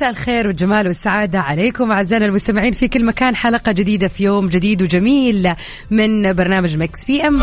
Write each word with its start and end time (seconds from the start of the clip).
مساء 0.00 0.10
الخير 0.10 0.46
والجمال 0.46 0.86
والسعادة 0.86 1.40
عليكم 1.40 1.92
أعزائنا 1.92 2.26
المستمعين 2.26 2.72
في 2.72 2.88
كل 2.88 3.04
مكان. 3.04 3.36
حلقة 3.36 3.72
جديدة 3.72 4.08
في 4.08 4.24
يوم 4.24 4.48
جديد 4.48 4.82
وجميل 4.82 5.54
من 5.90 6.32
برنامج 6.32 6.76
مكس 6.76 7.04
في 7.04 7.28
أم. 7.28 7.40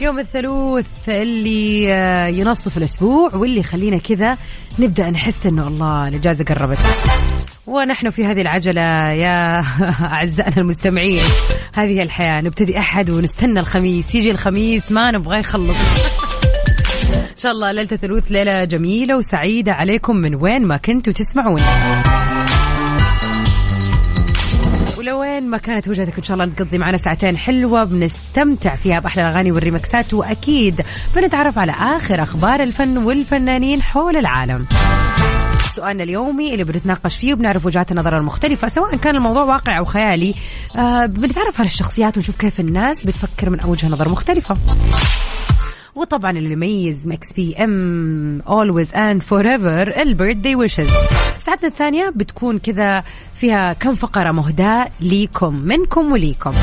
يوم 0.00 0.18
الثلاث 0.18 1.08
اللي 1.08 1.92
آه، 1.92 2.26
ينصف 2.26 2.76
الأسبوع 2.76 3.34
واللي 3.34 3.60
يخلينا 3.60 3.98
كذا 3.98 4.38
نبدأ 4.78 5.10
نحس 5.10 5.46
إنه 5.46 5.68
الله 5.68 6.08
الإجازة 6.08 6.44
قربت. 6.44 6.78
ونحن 7.66 8.10
في 8.10 8.24
هذه 8.24 8.40
العجلة 8.40 9.10
يا 9.10 9.64
أعزائنا 10.14 10.56
المستمعين. 10.56 11.22
هذه 11.74 12.02
الحياة 12.02 12.40
نبتدي 12.40 12.78
أحد 12.78 13.10
ونستنى 13.10 13.60
الخميس. 13.60 14.14
يجي 14.14 14.30
الخميس 14.30 14.92
ما 14.92 15.10
نبغى 15.10 15.38
يخلص. 15.38 15.76
شاء 17.44 17.52
الله 17.52 17.72
ليلة 17.72 17.88
الثلاث 17.92 18.24
ليلة 18.32 18.64
جميلة 18.64 19.16
وسعيدة 19.16 19.72
عليكم 19.72 20.16
من 20.16 20.34
وين 20.34 20.64
ما 20.66 20.76
كنتوا 20.76 21.12
تسمعون 21.12 21.60
ولو 24.98 25.20
وين 25.20 25.50
ما 25.50 25.58
كانت 25.58 25.88
وجهتك 25.88 26.16
إن 26.18 26.22
شاء 26.22 26.34
الله 26.34 26.44
نقضي 26.44 26.78
معنا 26.78 26.96
ساعتين 26.96 27.36
حلوة 27.36 27.84
بنستمتع 27.84 28.74
فيها 28.74 29.00
بأحلى 29.00 29.22
الأغاني 29.22 29.52
والريمكسات 29.52 30.14
وأكيد 30.14 30.82
بنتعرف 31.16 31.58
على 31.58 31.72
آخر 31.72 32.22
أخبار 32.22 32.62
الفن 32.62 32.98
والفنانين 32.98 33.82
حول 33.82 34.16
العالم. 34.16 34.66
سؤالنا 35.74 36.02
اليومي 36.02 36.52
اللي 36.52 36.64
بنتناقش 36.64 37.16
فيه 37.16 37.32
وبنعرف 37.32 37.66
وجهات 37.66 37.92
النظر 37.92 38.18
المختلفة 38.18 38.68
سواء 38.68 38.96
كان 38.96 39.16
الموضوع 39.16 39.42
واقعي 39.42 39.78
أو 39.78 39.84
خيالي 39.84 40.34
آه 40.76 41.06
بنتعرف 41.06 41.58
على 41.58 41.66
الشخصيات 41.66 42.16
ونشوف 42.16 42.36
كيف 42.36 42.60
الناس 42.60 43.04
بتفكر 43.04 43.50
من 43.50 43.58
وجهة 43.64 43.88
نظر 43.88 44.08
مختلفة. 44.08 44.56
وطبعا 45.94 46.30
اللي 46.30 46.52
يميز 46.52 47.08
Mix 47.08 47.32
PM 47.32 48.40
always 48.48 48.94
and 48.94 49.22
forever 49.22 50.00
ال 50.02 50.06
birthday 50.06 50.36
wishes 50.36 50.90
ساعتنا 51.38 51.68
الثانية 51.68 52.12
بتكون 52.16 52.58
كذا 52.58 53.04
فيها 53.34 53.72
كم 53.72 53.94
فقرة 53.94 54.32
مهداة 54.32 54.88
ليكم 55.00 55.54
منكم 55.54 56.12
وليكم. 56.12 56.54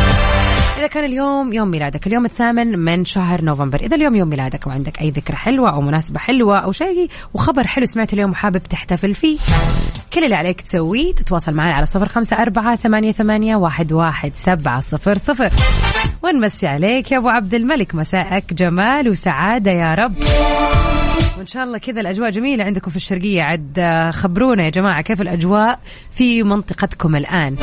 إذا 0.81 0.89
كان 0.89 1.05
اليوم 1.05 1.53
يوم 1.53 1.67
ميلادك 1.67 2.07
اليوم 2.07 2.25
الثامن 2.25 2.79
من 2.79 3.05
شهر 3.05 3.41
نوفمبر. 3.41 3.79
إذا 3.79 3.95
اليوم 3.95 4.15
يوم 4.15 4.29
ميلادك 4.29 4.67
وعندك 4.67 5.01
أي 5.01 5.09
ذكرى 5.09 5.35
حلوة 5.37 5.69
أو 5.73 5.81
مناسبة 5.81 6.19
حلوة 6.19 6.59
أو 6.59 6.71
شيء 6.71 7.09
وخبر 7.33 7.67
حلو 7.67 7.85
سمعته 7.85 8.15
اليوم 8.15 8.31
وحابب 8.31 8.63
تحتفل 8.63 9.13
فيه 9.13 9.37
كل 10.13 10.23
اللي 10.23 10.35
عليك 10.35 10.61
تسويه 10.61 11.13
تتواصل 11.13 11.53
معنا 11.53 11.73
على 11.73 11.85
صفر 11.85 12.05
خمسة 12.05 12.41
أربعة 12.41 12.75
ثمانية, 12.75 13.11
ثمانية 13.11 13.55
واحد, 13.55 13.93
واحد 13.93 14.31
سبعة 14.35 14.81
صفر 14.81 15.17
صفر. 15.17 15.49
ونمسي 16.23 16.67
عليك 16.67 17.11
يا 17.11 17.17
أبو 17.17 17.29
عبد 17.29 17.53
الملك. 17.53 17.95
مساءك 17.95 18.53
جمال 18.53 19.09
وسعادة 19.09 19.71
يا 19.71 19.93
رب. 19.93 20.13
وإن 21.37 21.47
شاء 21.47 21.63
الله 21.63 21.77
كذا 21.77 22.01
الأجواء 22.01 22.29
جميلة 22.29 22.63
عندكم 22.63 22.91
في 22.91 22.97
الشرقية. 22.97 23.41
عد 23.41 23.79
آه، 23.79 24.11
خبرونا 24.11 24.63
يا 24.65 24.69
جماعة 24.69 25.01
كيف 25.01 25.21
الأجواء 25.21 25.79
في 26.11 26.43
منطقتكم 26.43 27.15
الآن. 27.15 27.55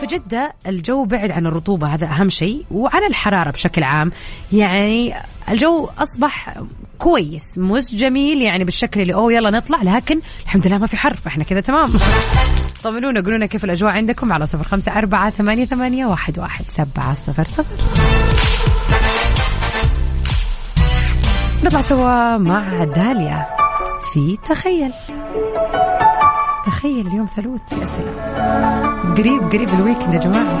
في 0.00 0.06
جدة 0.06 0.52
الجو 0.66 1.04
بعد 1.04 1.30
عن 1.30 1.46
الرطوبة 1.46 1.86
هذا 1.94 2.06
أهم 2.06 2.28
شيء 2.28 2.64
وعن 2.70 3.04
الحرارة 3.08 3.50
بشكل 3.50 3.82
عام. 3.82 4.12
يعني 4.52 5.14
الجو 5.48 5.88
أصبح 5.98 6.54
كويس 6.98 7.58
مش 7.58 7.94
جميل 7.94 8.42
يعني 8.42 8.64
بالشكل 8.64 9.00
اللي 9.00 9.14
أوه 9.14 9.32
يلا 9.32 9.50
نطلع. 9.50 9.82
لكن 9.82 10.20
الحمد 10.44 10.66
لله 10.66 10.78
ما 10.78 10.86
في 10.86 10.96
حر 10.96 11.14
فإحنا 11.14 11.44
كذا 11.44 11.60
تمام. 11.60 11.88
طمنونا 12.84 13.20
قولوا 13.20 13.36
لنا 13.36 13.46
كيف 13.46 13.64
الأجواء 13.64 13.92
عندكم 13.92 14.32
على 14.32 14.46
صفر 14.46 14.64
خمسة 14.64 14.92
أربعة 14.92 15.30
ثمانية 15.30 15.64
ثمانية 15.64 16.06
واحد 16.06 16.38
واحد 16.38 16.64
سبعة 16.64 17.14
صفر 17.14 17.44
صفر. 17.44 18.41
نطلع 21.64 21.80
سوا 21.80 22.36
مع 22.38 22.84
داليا 22.84 23.46
في 24.12 24.38
تخيل. 24.44 24.92
تخيل 26.66 27.06
اليوم 27.06 27.26
ثلوث 27.36 27.72
يا 27.80 27.84
سلام 27.84 29.14
قريب 29.14 29.42
قريب 29.52 29.68
الويكند 29.68 30.14
يا 30.14 30.18
جماعة. 30.18 30.58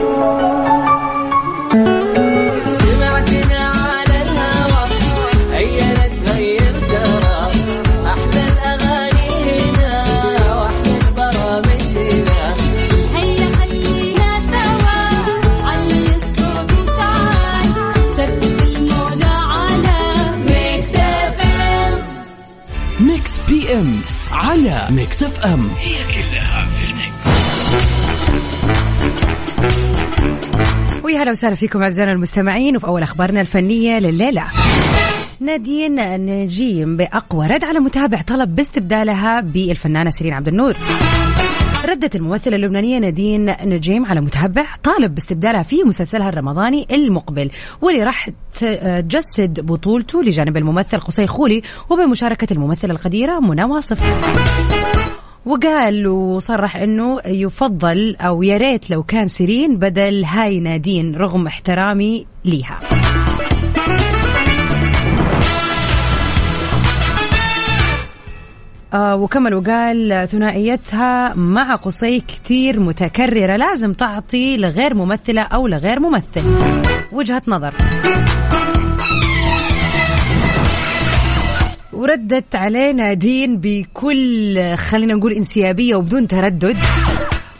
على 24.70 24.86
ميكس 24.90 25.22
اف 25.22 25.40
ام 25.40 25.68
هي 25.78 25.94
كلها 25.94 26.66
في 26.66 26.84
ال 26.84 26.90
mix. 26.90 27.12
ويا 31.04 31.22
هلا 31.22 31.30
وسهلا 31.30 31.54
فيكم 31.54 31.82
أعزائنا 31.82 32.12
المستمعين 32.12 32.76
وفي 32.76 32.86
أول 32.86 33.02
أخبارنا 33.02 33.40
الفنية 33.40 33.98
لليلة. 33.98 34.44
نادين 35.40 36.16
نجيم 36.26 36.96
بأقوى 36.96 37.46
رد 37.46 37.64
على 37.64 37.78
متابع 37.78 38.20
طلب 38.20 38.56
باستبدالها 38.56 39.40
بالفنانة 39.40 40.10
سيرين 40.10 40.32
عبد 40.32 40.48
النور. 40.48 40.74
ردت 41.86 42.16
الممثلة 42.16 42.56
اللبنانية 42.56 42.98
نادين 42.98 43.54
نجيم 43.64 44.06
على 44.06 44.20
متابع 44.20 44.66
طالب 44.82 45.14
باستبدالها 45.14 45.62
في 45.62 45.76
مسلسلها 45.86 46.28
الرمضاني 46.28 46.86
المقبل 46.90 47.50
واللي 47.80 48.02
راح 48.02 48.30
تجسد 48.60 49.60
بطولته 49.60 50.22
لجانب 50.22 50.56
الممثل 50.56 51.00
قصي 51.00 51.26
خولي 51.26 51.62
وبمشاركة 51.90 52.52
الممثلة 52.52 52.94
القديرة 52.94 53.40
منى 53.40 53.64
واصف. 53.64 54.00
وقال 55.46 56.06
وصرح 56.06 56.76
إنه 56.76 57.18
يفضل 57.26 58.16
أو 58.16 58.42
يا 58.42 58.56
ريت 58.56 58.90
لو 58.90 59.02
كان 59.02 59.28
سيرين 59.28 59.76
بدل 59.76 60.24
هاي 60.24 60.60
نادين 60.60 61.16
رغم 61.16 61.46
احترامي 61.46 62.26
ليها. 62.44 62.80
وكمل 68.94 69.54
وقال 69.54 70.28
ثنائيتها 70.28 71.34
مع 71.34 71.74
قصي 71.74 72.20
كثير 72.20 72.80
متكررة. 72.80 73.56
لازم 73.56 73.92
تعطي 73.92 74.56
لغير 74.56 74.94
ممثلة 74.94 75.42
أو 75.42 75.66
لغير 75.66 76.00
ممثل. 76.00 76.42
وجهة 77.12 77.42
نظر. 77.48 77.74
وردت 81.92 82.54
علينا 82.54 83.12
دين 83.12 83.56
بكل 83.56 84.76
خلينا 84.76 85.14
نقول 85.14 85.32
انسيابية 85.32 85.96
وبدون 85.96 86.28
تردد. 86.28 86.78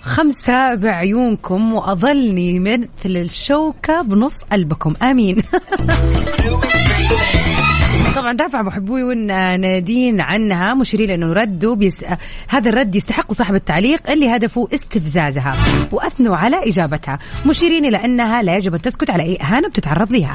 خمسة 0.03 0.75
بعيونكم 0.75 1.73
وأظلني 1.73 2.59
مثل 2.59 2.87
الشوكة 3.07 4.03
بنص 4.03 4.37
قلبكم. 4.53 4.95
آمين. 5.03 5.43
طبعا 8.17 8.33
دافع 8.33 8.63
محبوي 8.63 9.15
نادين 9.15 10.21
عنها 10.21 10.75
مشيرين 10.75 11.11
انه 11.11 11.33
ردوا 11.33 11.75
بيس... 11.75 12.05
هذا 12.49 12.69
الرد 12.69 12.95
يستحق 12.97 13.33
صاحب 13.33 13.55
التعليق 13.55 14.11
اللي 14.11 14.37
هدفه 14.37 14.69
استفزازها 14.75 15.57
وأثنوا 15.93 16.37
على 16.37 16.69
إجابتها 16.69 17.19
مشيرين 17.47 17.85
إلى 17.85 18.05
أنها 18.05 18.43
لا 18.43 18.57
يجب 18.57 18.75
أن 18.75 18.83
تسكت 18.83 19.11
على 19.11 19.23
أي 19.23 19.39
أهانة 19.41 19.69
بتتعرض 19.69 20.13
لها 20.13 20.33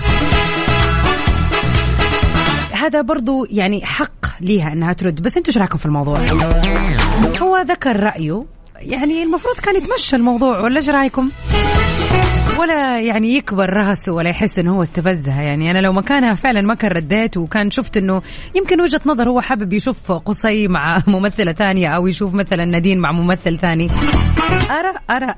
هذا 2.74 3.02
برضو 3.02 3.46
يعني 3.46 3.86
حق 3.86 4.26
ليها 4.42 4.74
أنها 4.74 4.94
ترد 4.94 5.22
بس 5.22 5.38
أنتوا 5.38 5.50
إيش 5.50 5.58
رأيكم 5.58 5.78
في 5.78 5.86
الموضوع؟ 5.86 6.26
هو 7.42 7.58
ذكر 7.58 8.00
رأيه 8.00 8.44
يعني 8.76 9.24
المفروض 9.24 9.56
كان 9.56 9.76
يتمشى 9.76 10.16
الموضوع 10.16 10.60
ولا 10.60 10.76
إيش 10.76 10.90
رأيكم؟ 10.90 11.30
ولا 12.60 13.02
يعني 13.02 13.36
يكبر 13.36 13.70
رأسه 13.70 14.12
ولا 14.12 14.30
يحس 14.30 14.60
إنه 14.60 14.76
هو 14.76 14.84
استفزها 14.84 15.42
يعني 15.42 15.72
أنا 15.72 15.80
لو 15.80 15.94
مكانها 15.94 16.34
فعلا 16.34 16.62
ما 16.62 16.74
كان 16.74 16.92
رديت 16.92 17.38
وكان 17.38 17.72
شفت 17.72 17.98
إنه 17.98 18.22
يمكن 18.56 18.82
وجهة 18.82 19.02
نظر 19.06 19.30
هو 19.30 19.42
حابب 19.42 19.74
يشوف 19.74 20.12
قصي 20.12 20.68
مع 20.68 21.02
ممثلة 21.08 21.52
ثانية 21.52 21.88
أو 21.88 22.08
يشوف 22.08 22.34
مثلا 22.34 22.66
نادين 22.66 23.00
مع 23.00 23.12
ممثل 23.12 23.58
ثاني. 23.58 23.90
أرى 24.72 24.94
أرى. 25.10 25.36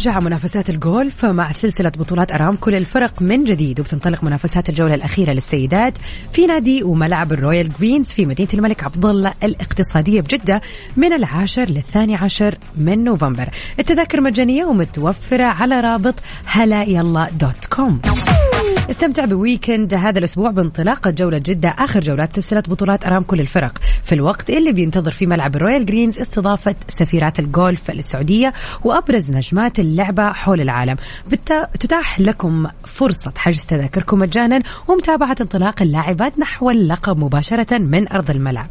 ترجع 0.00 0.20
منافسات 0.20 0.70
الجولف 0.70 1.24
مع 1.24 1.52
سلسلة 1.52 1.92
بطولات 1.98 2.32
أرامكو 2.32 2.70
للفرق 2.70 3.22
من 3.22 3.44
جديد 3.44 3.80
وبتنطلق 3.80 4.24
منافسات 4.24 4.68
الجولة 4.68 4.94
الأخيرة 4.94 5.32
للسيدات 5.32 5.94
في 6.32 6.46
نادي 6.46 6.82
وملعب 6.82 7.32
Royal 7.32 7.68
Greens 7.78 8.12
في 8.12 8.26
مدينة 8.26 8.48
الملك 8.54 8.84
عبد 8.84 9.06
الله 9.06 9.34
الاقتصادية 9.44 10.20
بجدة 10.20 10.60
من 10.96 11.12
العاشر 11.12 11.64
للثاني 11.64 12.16
عشر 12.16 12.54
من 12.76 13.04
نوفمبر. 13.04 13.48
التذاكر 13.78 14.20
مجانية 14.20 14.64
ومتوفرة 14.64 15.44
على 15.44 15.80
رابط 15.80 16.14
هلا 16.44 16.82
يلا 16.82 17.28
dot 17.40 17.64
com. 17.70 18.00
استمتع 18.90 19.24
ب 19.24 19.33
weekend 19.33 19.94
هذا 19.94 20.18
الأسبوع 20.18 20.50
بانطلاقه 20.50 21.10
جولة 21.10 21.38
جدة 21.38 21.74
آخر 21.78 22.00
جولات 22.00 22.32
سلسلة 22.32 22.62
بطولات 22.68 23.06
أرامكو 23.06 23.36
للفرق. 23.36 23.78
في 24.04 24.14
الوقت 24.14 24.50
اللي 24.50 24.72
بينتظر 24.72 25.10
في 25.10 25.26
ملعب 25.26 25.56
Royal 25.56 25.86
Greens 25.86 26.18
استضافة 26.18 26.74
سفيرات 26.88 27.38
الجولف 27.38 27.90
للسعوديه 27.90 28.52
وأبرز 28.84 29.30
نجمات 29.30 29.78
اللعبة 29.90 30.32
حول 30.32 30.60
العالم. 30.60 30.96
تتاح 31.80 32.20
لكم 32.20 32.66
فرصة 32.84 33.32
حجز 33.36 33.64
تذاكركم 33.64 34.18
مجانا 34.18 34.62
ومتابعة 34.88 35.36
انطلاق 35.40 35.82
اللاعبات 35.82 36.38
نحو 36.38 36.70
اللقب 36.70 37.18
مباشرة 37.18 37.78
من 37.78 38.08
أرض 38.08 38.30
الملعب. 38.30 38.66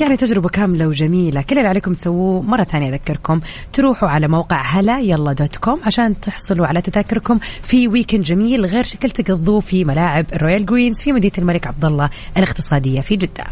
يعني 0.00 0.16
تجربة 0.16 0.48
كاملة 0.48 0.86
وجميلة. 0.86 1.42
كل 1.42 1.58
اللي 1.58 1.68
عليكم 1.68 1.94
تسووه 1.94 2.42
مرة 2.42 2.64
ثانية 2.64 2.88
أذكركم. 2.90 3.40
تروحوا 3.72 4.08
على 4.08 4.28
موقع 4.28 4.62
هلا 4.62 5.00
يلا 5.00 5.32
dot 5.32 5.56
com 5.56 5.80
عشان 5.84 6.20
تحصلوا 6.20 6.66
على 6.66 6.80
تذاكركم 6.80 7.38
في 7.38 7.88
weekend 7.88 8.24
جميل 8.24 8.66
غير 8.66 8.84
شكل 8.84 9.10
تقضوه 9.10 9.60
في 9.60 9.84
ملاعب 9.84 10.26
Royal 10.32 10.66
Greens 10.66 11.00
في 11.00 11.12
مدينة 11.12 11.32
الملك 11.38 11.66
عبد 11.66 11.84
الله 11.84 12.10
الاقتصادية 12.36 13.00
في 13.00 13.16
جدة. 13.16 13.44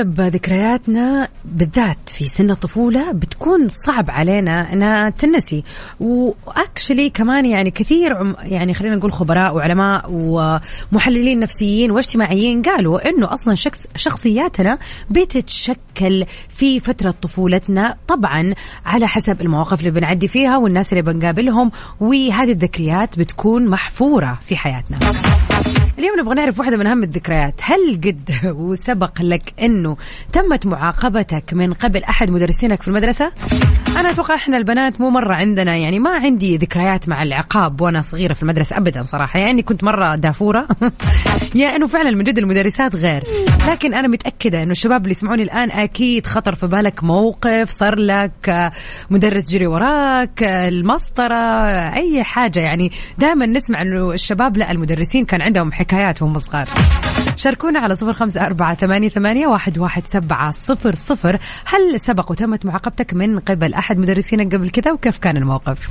اغلب 0.00 0.20
ذكرياتنا 0.20 1.28
بالذات 1.44 1.98
في 2.06 2.28
سن 2.28 2.50
الطفولة 2.50 3.12
بتكون 3.12 3.68
صعب 3.68 4.10
علينا 4.10 4.72
انها 4.72 5.10
تنسي. 5.10 5.64
وأكشلي 6.00 7.10
كمان 7.10 7.46
يعني 7.46 7.70
كثير 7.70 8.34
يعني 8.42 8.74
خلينا 8.74 8.96
نقول 8.96 9.12
خبراء 9.12 9.54
وعلماء 9.54 10.04
ومحللين 10.10 11.40
نفسيين 11.40 11.90
واجتماعيين 11.90 12.62
قالوا 12.62 13.08
إنه 13.08 13.32
أصلا 13.32 13.54
شخص 13.54 13.86
شخصياتنا 13.96 14.78
بتتشكل 15.10 16.26
في 16.48 16.80
فترة 16.80 17.14
طفولتنا 17.22 17.96
طبعا 18.08 18.54
على 18.86 19.08
حسب 19.08 19.40
المواقف 19.40 19.80
اللي 19.80 19.90
بنعدي 19.90 20.28
فيها 20.28 20.56
والناس 20.56 20.92
اللي 20.92 21.02
بنقابلهم 21.02 21.72
وهذه 22.00 22.52
الذكريات 22.52 23.18
بتكون 23.18 23.68
محفورة 23.68 24.38
في 24.46 24.56
حياتنا. 24.56 24.98
اليوم 25.98 26.20
نبغى 26.20 26.34
نعرف 26.34 26.58
واحدة 26.58 26.76
من 26.76 26.86
أهم 26.86 27.02
الذكريات. 27.02 27.54
هل 27.62 28.00
قد 28.04 28.30
وسبق 28.60 29.22
لك 29.22 29.52
أنه 29.62 29.96
تمت 30.32 30.66
معاقبتك 30.66 31.54
من 31.54 31.72
قبل 31.72 32.04
أحد 32.04 32.30
مدرسينك 32.30 32.82
في 32.82 32.88
المدرسة؟ 32.88 33.32
أنا 34.00 34.10
أتوقع 34.10 34.34
إحنا 34.34 34.56
البنات 34.56 35.00
مو 35.00 35.10
مرة 35.10 35.34
عندنا 35.34 35.76
يعني 35.76 35.98
ما 35.98 36.10
عندي 36.10 36.56
ذكريات 36.56 37.08
مع 37.08 37.22
العقاب 37.22 37.80
وأنا 37.80 38.00
صغيرة 38.00 38.32
في 38.32 38.42
المدرسة 38.42 38.76
أبدا 38.76 39.02
صراحة. 39.02 39.40
يعني 39.40 39.62
كنت 39.62 39.84
مرة 39.84 40.14
دافورة. 40.14 40.68
يا 41.54 41.76
أنه 41.76 41.86
فعلا 41.86 42.16
من 42.16 42.24
جد 42.24 42.38
المدرسات 42.38 42.96
غير. 42.96 43.22
لكن 43.70 43.94
أنا 43.94 44.08
متأكدة 44.08 44.62
أنه 44.62 44.72
الشباب 44.72 45.02
اللي 45.02 45.10
يسمعوني 45.10 45.42
الآن 45.42 45.70
أكيد 45.70 46.26
خطر 46.26 46.54
في 46.54 46.66
بالك 46.66 47.04
موقف 47.04 47.70
صار 47.70 47.98
لك 47.98 48.48
آه، 48.48 48.72
مدرس 49.10 49.50
جري 49.50 49.66
وراك 49.66 50.42
آه، 50.42 50.68
المسطرة 50.68 51.34
أي 51.94 52.22
حاجة. 52.22 52.60
يعني 52.60 52.90
دائما 53.18 53.46
نسمع 53.46 53.82
أنه 53.82 54.12
الشباب 54.12 54.56
لا 54.56 54.70
المدرسين 54.70 55.24
كان 55.24 55.42
عندهم 55.42 55.72
حكايات 55.80 56.22
وهم 56.22 56.38
صغار 56.38 56.68
شاركونا 57.36 57.80
على 57.80 57.94
صفر 57.94 58.12
خمسة 58.12 58.46
أربعة 58.46 58.74
ثمانية, 58.74 59.08
ثمانية 59.08 59.46
واحد, 59.46 59.78
واحد 59.78 60.06
سبعة 60.06 60.50
صفر 60.50 60.94
صفر. 60.94 61.38
هل 61.64 62.00
سبق 62.00 62.30
وتمت 62.30 62.66
معاقبتك 62.66 63.14
من 63.14 63.38
قبل 63.38 63.74
أحد 63.74 63.98
مدرسينك 63.98 64.54
قبل 64.54 64.70
كذا 64.70 64.92
وكيف 64.92 65.18
كان 65.18 65.36
الموقف؟ 65.36 65.88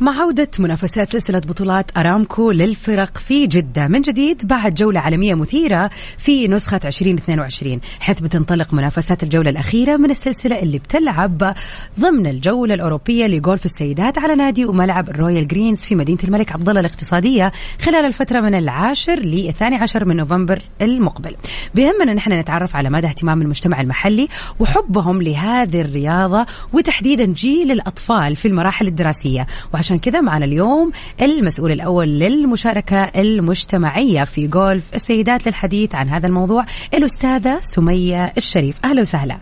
مع 0.00 0.20
عودة 0.20 0.48
منافسات 0.58 1.12
سلسلة 1.12 1.38
بطولات 1.38 1.90
أرامكو 1.96 2.50
للفرق 2.50 3.18
في 3.18 3.46
جدة. 3.46 3.88
من 3.88 4.02
جديد 4.02 4.46
بعد 4.46 4.74
جولة 4.74 5.00
عالمية 5.00 5.34
مثيرة 5.34 5.90
في 6.18 6.48
نسخة 6.48 6.80
2022 6.84 7.80
حيث 8.00 8.20
بتنطلق 8.20 8.74
منافسات 8.74 9.22
الجولة 9.22 9.50
الأخيرة 9.50 9.96
من 9.96 10.10
السلسلة 10.10 10.58
اللي 10.58 10.78
بتلعب 10.78 11.54
ضمن 12.00 12.26
الجولة 12.26 12.74
الأوروبية 12.74 13.26
لجولف 13.26 13.64
السيدات 13.64 14.18
على 14.18 14.34
نادي 14.34 14.64
وملعب 14.64 15.08
Royal 15.08 15.48
Greens 15.48 15.78
في 15.78 15.94
مدينة 15.94 16.18
الملك 16.24 16.52
عبد 16.52 16.68
الله 16.68 16.80
الاقتصادية 16.80 17.52
خلال 17.82 18.04
الفترة 18.04 18.40
من 18.40 18.54
العاشر 18.54 19.18
للثاني 19.18 19.76
عشر 19.76 20.08
من 20.08 20.16
نوفمبر 20.16 20.58
المقبل. 20.82 21.36
بيهمنا 21.74 22.14
نحن 22.14 22.32
نتعرف 22.32 22.76
على 22.76 22.90
مدى 22.90 23.06
اهتمام 23.06 23.42
المجتمع 23.42 23.80
المحلي 23.80 24.28
وحبهم 24.58 25.22
لهذه 25.22 25.80
الرياضة 25.80 26.46
وتحديدا 26.72 27.24
جيل 27.24 27.70
الأطفال 27.70 28.36
في 28.36 28.48
المراحل 28.48 28.86
الدراسية. 28.86 29.46
وعشان 29.74 29.83
كذا 29.92 30.20
معنا 30.20 30.44
اليوم 30.44 30.92
المسؤول 31.22 31.72
الأول 31.72 32.08
للمشاركة 32.08 33.02
المجتمعية 33.16 34.24
في 34.24 34.46
جولف 34.46 34.94
السيدات 34.94 35.46
للحديث 35.46 35.94
عن 35.94 36.06
هذا 36.08 36.26
الموضوع 36.26 36.64
الأستاذة 36.94 37.58
سمية 37.60 38.32
الشريف. 38.36 38.80
أهلا 38.84 39.00
وسهلا. 39.00 39.36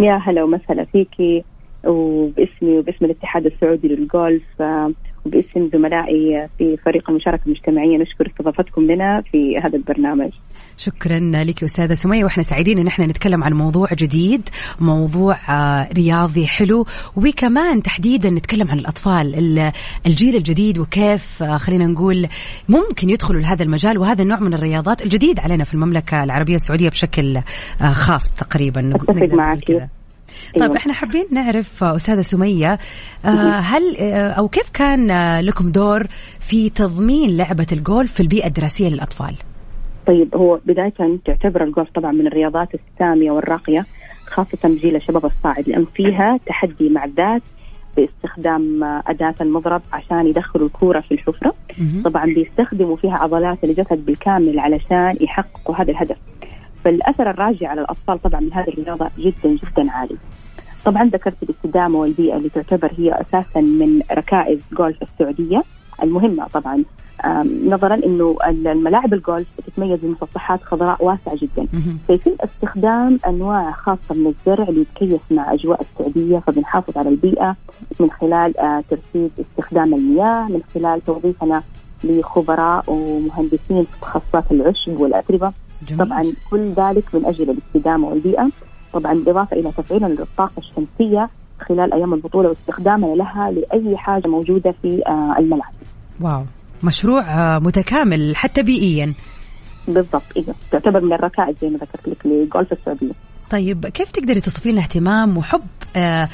يا 0.00 0.16
هلا 0.26 0.44
ومسهلا 0.44 0.84
فيكي 0.84 1.44
وباسمي 1.84 2.78
وباسم 2.78 3.04
الاتحاد 3.04 3.46
السعودي 3.46 3.88
للجولف 3.88 4.62
وباسم 5.26 5.70
زملائي 5.72 6.48
في 6.58 6.76
فريق 6.84 7.10
المشاركة 7.10 7.42
المجتمعية. 7.46 7.98
نشكر 7.98 8.26
استضافتكم 8.26 8.82
لنا 8.82 9.22
في 9.32 9.58
هذا 9.58 9.76
البرنامج. 9.76 10.30
شكرا 10.76 11.18
لك 11.44 11.62
أستاذة 11.64 11.94
سمية. 11.94 12.24
وإحنا 12.24 12.42
سعيدين 12.42 12.78
إن 12.78 12.86
إحنا 12.86 13.06
نتكلم 13.06 13.44
عن 13.44 13.52
موضوع 13.52 13.88
جديد 13.98 14.48
موضوع 14.80 15.36
آه، 15.48 15.88
رياضي 15.96 16.46
حلو 16.46 16.86
وكمان 17.16 17.82
تحديدا 17.82 18.30
نتكلم 18.30 18.68
عن 18.70 18.78
الأطفال 18.78 19.34
ال- 19.34 19.72
الجيل 20.06 20.36
الجديد 20.36 20.78
وكيف 20.78 21.42
آه، 21.42 21.56
خلينا 21.56 21.86
نقول 21.86 22.26
ممكن 22.68 23.10
يدخلوا 23.10 23.40
لهذا 23.40 23.62
المجال 23.62 23.98
وهذا 23.98 24.22
النوع 24.22 24.40
من 24.40 24.54
الرياضات 24.54 25.02
الجديد 25.04 25.40
علينا 25.40 25.64
في 25.64 25.74
المملكة 25.74 26.24
العربية 26.24 26.54
السعودية 26.54 26.88
بشكل 26.88 27.36
آه، 27.36 27.92
خاص 27.92 28.32
تقريبا. 28.32 28.80
نقول 28.80 29.36
معك. 29.36 29.88
طيب 30.54 30.62
أيوة. 30.62 30.76
إحنا 30.76 30.92
حابين 30.92 31.26
نعرف 31.30 31.84
أستاذة 31.84 32.20
سمية 32.20 32.78
آه، 33.24 33.28
هل 33.58 33.96
آه، 33.96 34.30
أو 34.30 34.48
كيف 34.48 34.70
كان 34.70 35.10
آه، 35.10 35.40
لكم 35.40 35.70
دور 35.72 36.06
في 36.40 36.70
تضمين 36.70 37.36
لعبة 37.36 37.66
الجولف 37.72 38.14
في 38.14 38.20
البيئة 38.20 38.46
الدراسية 38.46 38.88
للأطفال؟ 38.88 39.34
طيب 40.06 40.34
هو 40.34 40.60
بداية 40.66 40.92
تعتبر 41.24 41.64
الجولف 41.64 41.90
طبعا 41.94 42.12
من 42.12 42.26
الرياضات 42.26 42.68
السامية 42.74 43.30
والراقية 43.30 43.84
خاصة 44.26 44.58
بجيل 44.64 44.96
الشباب 44.96 45.24
الصاعد 45.24 45.68
لأن 45.68 45.86
فيها 45.94 46.38
تحدي 46.46 46.88
مع 46.88 47.04
الذات 47.04 47.42
باستخدام 47.96 48.84
أداة 48.84 49.34
المضرب 49.40 49.82
عشان 49.92 50.26
يدخلوا 50.26 50.66
الكورة 50.66 51.00
في 51.00 51.12
الحفرة. 51.12 51.54
طبعا 52.04 52.24
بيستخدموا 52.24 52.96
فيها 52.96 53.14
عضلات 53.14 53.64
الجسد 53.64 54.06
بالكامل 54.06 54.58
علشان 54.58 55.16
يحققوا 55.20 55.76
هذا 55.76 55.90
الهدف 55.90 56.16
فالأثر 56.86 57.30
الراجع 57.30 57.68
على 57.68 57.80
الأطفال 57.80 58.22
طبعا 58.22 58.40
من 58.40 58.52
هذه 58.52 58.68
الرياضة 58.68 59.10
جدا 59.18 59.48
جدا 59.48 59.90
عالي. 59.90 60.16
طبعا 60.84 61.04
ذكرت 61.04 61.42
الاستدامة 61.42 61.98
والبيئة 61.98 62.36
اللي 62.36 62.48
تعتبر 62.48 62.92
هي 62.98 63.20
أساسا 63.20 63.60
من 63.60 64.00
ركائز 64.12 64.60
جولف 64.72 64.96
السعودية 65.02 65.62
المهمة 66.02 66.46
طبعا. 66.48 66.84
نظرا 67.66 67.94
إنه 67.94 68.36
الملاعب 68.46 69.14
الجولف 69.14 69.46
تتميز 69.66 70.00
بمسطحات 70.00 70.62
خضراء 70.62 71.04
واسعة 71.04 71.36
جدا. 71.36 71.66
فيتم 72.06 72.32
استخدام 72.40 73.18
أنواع 73.26 73.70
خاصة 73.70 74.14
من 74.14 74.26
الزرع 74.26 74.64
ليتكيف 74.68 75.20
مع 75.30 75.52
أجواء 75.52 75.80
السعودية 75.80 76.38
فبنحافظ 76.38 76.98
على 76.98 77.08
البيئة 77.08 77.56
من 78.00 78.10
خلال 78.10 78.58
آه، 78.58 78.82
ترشيد 78.90 79.30
استخدام 79.40 79.94
المياه 79.94 80.48
من 80.48 80.60
خلال 80.74 81.04
توظيفنا 81.04 81.62
لخبراء 82.04 82.84
ومهندسين 82.88 83.84
في 83.84 84.00
تخصصات 84.00 84.52
العشب 84.52 85.00
والأتربة. 85.00 85.52
جميل. 85.88 86.06
طبعا 86.06 86.32
كل 86.50 86.72
ذلك 86.76 87.14
من 87.14 87.26
أجل 87.26 87.50
الاستدامة 87.50 88.08
والبيئة. 88.08 88.48
طبعا 88.92 89.14
بالإضافة 89.14 89.56
إلى 89.56 89.72
تفعيلنا 89.72 90.06
للطاقة 90.06 90.52
الشمسية 90.58 91.28
خلال 91.68 91.94
أيام 91.94 92.14
البطولة 92.14 92.48
واستخدامنا 92.48 93.14
لها 93.14 93.50
لأي 93.50 93.96
حاجة 93.96 94.28
موجودة 94.28 94.74
في 94.82 95.02
آه، 95.06 95.34
الملعب. 95.38 95.72
واو. 96.20 96.44
مشروع 96.82 97.20
آه، 97.20 97.58
متكامل 97.58 98.36
حتى 98.36 98.62
بيئيا. 98.62 99.14
بالضبط 99.88 100.22
أيوه 100.36 100.54
تعتبر 100.70 101.00
من 101.00 101.12
الركائز 101.12 101.56
زي 101.62 101.68
ما 101.68 101.76
ذكرت 101.78 102.08
لك 102.08 102.26
لجولف 102.26 102.72
السعودية. 102.72 103.12
طيب 103.50 103.86
كيف 103.86 104.10
تقدري 104.10 104.40
توصفي 104.40 104.72
لنا 104.72 104.80
اهتمام 104.80 105.36
وحب 105.36 105.60
آه 105.96 106.28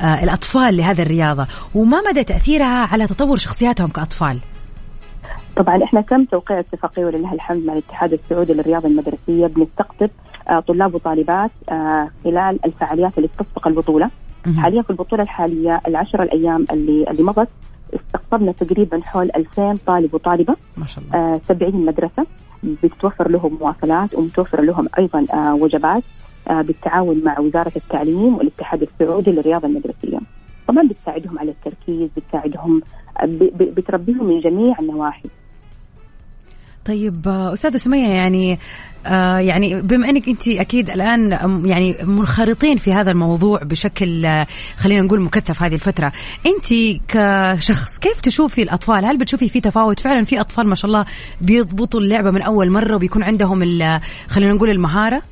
آه 0.00 0.24
الأطفال 0.24 0.76
لهذه 0.76 1.02
الرياضة؟ 1.02 1.46
وما 1.74 2.02
مدى 2.10 2.24
تأثيرها 2.24 2.86
على 2.86 3.06
تطور 3.06 3.36
شخصياتهم 3.36 3.88
كأطفال؟ 3.88 4.38
طبعا 5.56 5.84
إحنا 5.84 6.00
تم 6.00 6.24
توقيع 6.24 6.58
اتفاقية 6.60 7.04
ولله 7.04 7.32
الحمد 7.32 7.64
مع 7.66 7.72
الاتحاد 7.72 8.12
السعودي 8.12 8.52
للرياضة 8.52 8.88
المدرسية 8.88 9.46
بنستقطب 9.46 10.10
آه، 10.48 10.60
طلاب 10.60 10.94
وطالبات 10.94 11.50
آه، 11.68 12.10
خلال 12.24 12.58
الفعاليات 12.64 13.18
اللي 13.18 13.28
تسبق 13.28 13.66
البطولة. 13.66 14.10
حاليا 14.58 14.82
في 14.82 14.90
البطولة 14.90 15.22
الحالية 15.22 15.80
العشر 15.86 16.22
الأيام 16.22 16.64
اللي 16.72 17.10
اللي 17.10 17.22
مضت 17.22 17.48
استقطبنا 17.94 18.52
تقريبا 18.52 19.00
حول 19.02 19.30
2000 19.36 19.76
طالب 19.86 20.14
وطالبة 20.14 20.56
ما 20.76 20.86
شاء 20.86 21.04
الله 21.04 21.34
آه، 21.34 21.40
70 21.48 21.86
مدرسة 21.86 22.26
بتتوفر 22.62 23.28
لهم 23.30 23.58
مواصلات 23.60 24.14
ومتوفر 24.14 24.60
لهم 24.62 24.88
أيضا 24.98 25.26
آه، 25.34 25.54
وجبات 25.54 26.02
آه، 26.50 26.62
بالتعاون 26.62 27.22
مع 27.24 27.40
وزارة 27.40 27.72
التعليم 27.76 28.36
والاتحاد 28.36 28.82
السعودي 28.82 29.30
للرياضة 29.30 29.68
المدرسية. 29.68 30.18
طبعا 30.68 30.88
بتساعدهم 30.88 31.38
على 31.38 31.50
التركيز، 31.50 32.08
بتساعدهم 32.16 32.82
بتربيهم 33.60 34.26
من 34.26 34.40
جميع 34.40 34.78
النواحي. 34.80 35.28
طيب 36.86 37.28
آه، 37.28 37.52
أستاذة 37.52 37.76
سمية 37.76 38.08
يعني 38.08 38.58
آه 39.06 39.38
يعني 39.38 39.82
بما 39.82 40.10
أنك 40.10 40.28
أنت 40.28 40.48
أكيد 40.48 40.90
الآن 40.90 41.32
أم، 41.32 41.66
يعني 41.66 41.96
منخرطين 42.02 42.76
في 42.76 42.92
هذا 42.92 43.10
الموضوع 43.10 43.60
بشكل 43.62 44.26
آه، 44.26 44.46
خلينا 44.76 45.02
نقول 45.02 45.20
مكثف 45.20 45.62
هذه 45.62 45.74
الفترة 45.74 46.12
أنت 46.46 46.66
كشخص 47.08 47.98
كيف 47.98 48.20
تشوفي 48.20 48.62
الأطفال؟ 48.62 49.04
هل 49.04 49.18
بتشوفي 49.18 49.48
في 49.48 49.60
تفاوت؟ 49.60 50.00
فعلا 50.00 50.24
في 50.24 50.40
أطفال 50.40 50.66
ما 50.68 50.74
شاء 50.74 50.86
الله 50.88 51.04
بيضبطوا 51.40 52.00
اللعبة 52.00 52.30
من 52.30 52.42
أول 52.42 52.70
مرة 52.70 52.94
وبيكون 52.96 53.22
عندهم 53.22 53.62
ال- 53.62 54.00
خلينا 54.28 54.52
نقول 54.52 54.70
المهارة؟ 54.70 55.22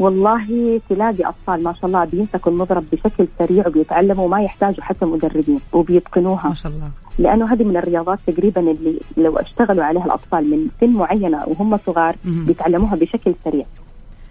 والله 0.00 0.80
تلاقي 0.88 1.24
أطفال 1.28 1.62
ما 1.62 1.72
شاء 1.72 1.86
الله 1.86 2.04
بيمسكوا 2.04 2.52
المضرب 2.52 2.84
بشكل 2.92 3.28
سريع 3.38 3.66
وبيتعلموا 3.68 4.28
ما 4.28 4.42
يحتاجوا 4.42 4.84
حتى 4.84 5.04
مدربين 5.06 5.60
وبيتقنوها 5.72 6.48
ما 6.48 6.54
شاء 6.54 6.72
الله 6.72 6.90
لأنه 7.18 7.52
هذه 7.52 7.62
من 7.64 7.76
الرياضات 7.76 8.18
تقريبا 8.26 8.60
اللي 8.60 9.00
لو 9.16 9.36
اشتغلوا 9.36 9.84
عليها 9.84 10.04
الأطفال 10.04 10.50
من 10.50 10.68
سن 10.80 10.90
معينة 10.92 11.44
وهم 11.46 11.76
صغار. 11.76 12.14
بيتعلموها 12.24 12.96
بشكل 12.96 13.34
سريع. 13.44 13.64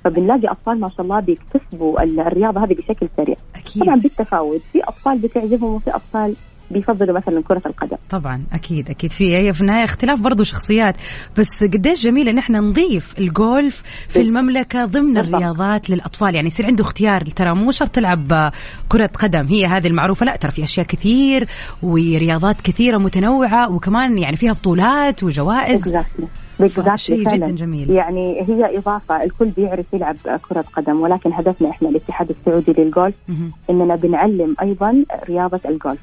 فبنلاقي 0.03 0.47
أطفال 0.51 0.79
ما 0.79 0.89
شاء 0.89 1.01
الله 1.01 1.19
بيكتسبوا 1.19 2.03
ال- 2.03 2.19
الرياضة 2.19 2.63
هذه 2.63 2.73
بشكل 2.73 3.07
سريع. 3.17 3.35
أكيد 3.55 3.83
طبعا 3.83 3.95
بالتفاوت 3.95 4.61
في 4.73 4.83
أطفال 4.83 5.17
بتعجبهم 5.17 5.73
وفي 5.75 5.89
أطفال 5.95 6.35
بيفضلوا 6.71 7.17
مثلا 7.17 7.41
كرة 7.47 7.61
القدم. 7.65 7.97
طبعا 8.09 8.43
أكيد 8.53 8.89
أكيد 8.89 9.11
في 9.11 9.35
هي 9.37 9.53
في 9.53 9.61
النهايه 9.61 9.83
اختلاف 9.83 10.19
برضو 10.19 10.43
شخصيات 10.43 10.95
بس 11.37 11.63
قديش 11.63 12.03
جميل 12.03 12.29
إن 12.29 12.37
إحنا 12.37 12.59
نضيف 12.59 13.19
الجولف 13.19 13.81
في 14.09 14.21
المملكة 14.21 14.85
ضمن 14.85 15.13
بالضبط. 15.13 15.35
الرياضات 15.35 15.89
للأطفال 15.89 16.35
يعني 16.35 16.47
يصير 16.47 16.65
عنده 16.65 16.83
اختيار 16.83 17.21
ترى 17.21 17.55
مو 17.55 17.71
شرط 17.71 17.89
تلعب 17.89 18.51
كرة 18.89 19.09
قدم 19.19 19.47
هي 19.47 19.65
هذه 19.65 19.87
المعروفة 19.87 20.25
لا 20.25 20.35
ترى 20.35 20.51
في 20.51 20.63
أشياء 20.63 20.85
كثير 20.85 21.47
ورياضات 21.83 22.61
كثيرة 22.61 22.97
متنوعة 22.97 23.71
وكمان 23.71 24.17
يعني 24.17 24.35
فيها 24.35 24.53
بطولات 24.53 25.23
وجوائز 25.23 25.95
شيء 26.95 27.29
جدا 27.29 27.51
جميل. 27.51 27.89
يعني 27.89 28.41
هي 28.41 28.77
إضافة 28.77 29.23
الكل 29.23 29.45
بيعرف 29.49 29.85
يلعب 29.93 30.15
كرة 30.49 30.65
قدم 30.73 31.01
ولكن 31.01 31.33
هدفنا 31.33 31.69
إحنا 31.69 31.89
الاتحاد 31.89 32.29
السعودي 32.29 32.81
للجولف. 32.81 33.15
إننا 33.69 33.95
بنعلم 33.95 34.55
أيضا 34.61 35.05
رياضة 35.29 35.59
الجولف. 35.65 35.99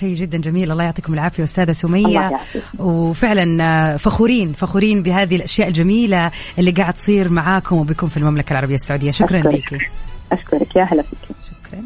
شيء 0.00 0.14
جدا 0.14 0.38
جميل. 0.38 0.72
الله 0.72 0.84
يعطيكم 0.84 1.14
العافية 1.14 1.44
أستاذة 1.44 1.62
الله 1.62 1.72
سميه 1.72 2.14
يعافيك. 2.20 2.62
وفعلا 2.78 3.64
آه، 3.64 3.96
فخورين 3.96 4.52
فخورين 4.52 5.02
بهذه 5.02 5.36
الأشياء 5.36 5.68
الجميلة 5.68 6.30
اللي 6.58 6.70
قاعد 6.70 6.94
تصير 6.94 7.28
معاكم 7.28 7.76
وبكم 7.76 8.08
في 8.08 8.16
المملكة 8.16 8.52
العربية 8.52 8.74
السعودية. 8.74 9.10
شكرا 9.10 9.38
أشكرك. 9.38 9.72
لك 9.72 9.90
أشكرك. 10.32 10.76
يا 10.76 10.82
هلا 10.82 11.02
فيك. 11.02 11.36
شكرا. 11.46 11.84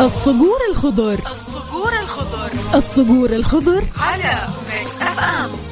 الصقور 0.00 0.58
الخضر. 0.70 1.18
الصقور 1.30 1.92
الخضر. 2.02 2.50
الصقور 2.74 3.32
الخضر. 3.32 3.84
على 3.98 4.48
Mix 4.70 5.02
FM. 5.02 5.71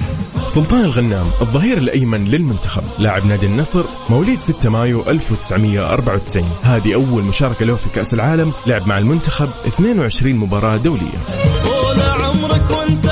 سلطان 0.54 0.84
الغنام 0.84 1.26
الظهير 1.40 1.78
الأيمن 1.78 2.24
للمنتخب 2.24 2.82
لاعب 2.98 3.26
نادي 3.26 3.46
النصر 3.46 3.84
مواليد 4.10 4.40
6 4.40 4.70
مايو 4.70 5.02
1994 5.08 6.44
هذه 6.62 6.94
أول 6.94 7.22
مشاركة 7.22 7.64
له 7.64 7.74
في 7.74 7.88
كأس 7.94 8.14
العالم 8.14 8.52
لعب 8.66 8.86
مع 8.88 8.98
المنتخب 8.98 9.48
22 9.66 10.34
مباراة 10.36 10.76
دولية. 10.76 11.18
طول 11.64 12.00
عمرك 12.00 12.70
وانت 12.70 13.09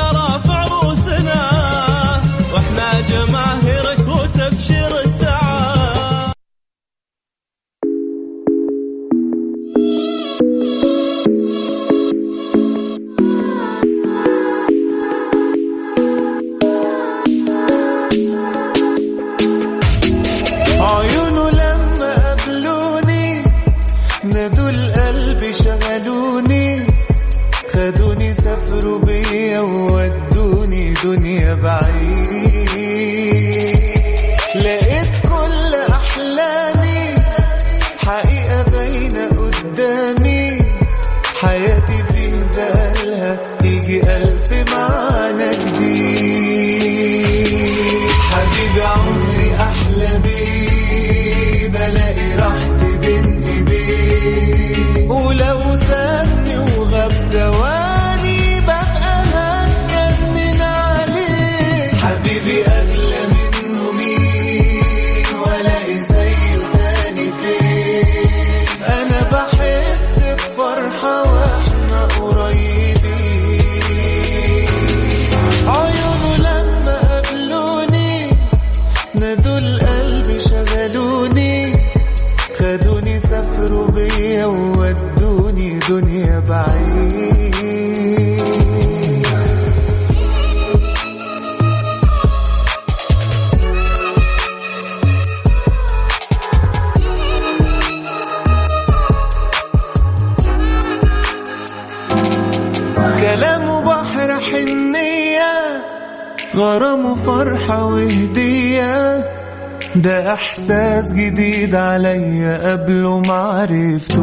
ده 110.02 110.32
احساس 110.32 111.12
جديد 111.12 111.74
عليا 111.74 112.72
قبله 112.72 113.20
معرفتوش 113.20 114.22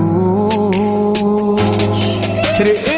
رقته 2.62 2.95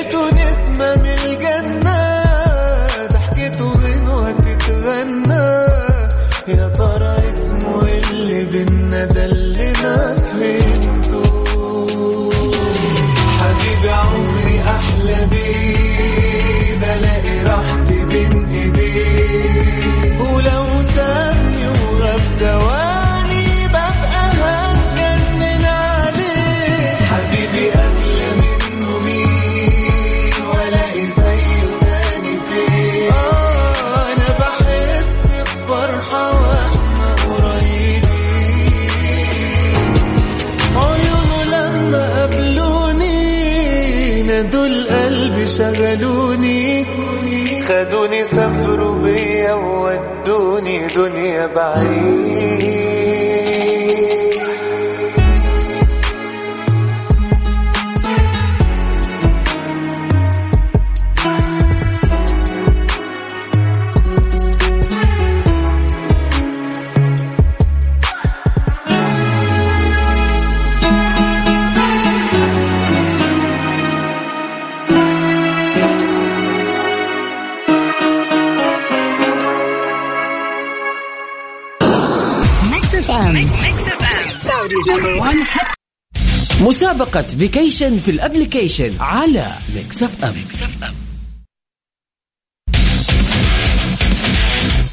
مسابقة 86.68 87.22
فيكيشن 87.22 87.98
في 87.98 88.12
الابليكيشن 88.12 88.92
على 89.00 89.52
Mix 89.76 90.04
FM 90.04 90.34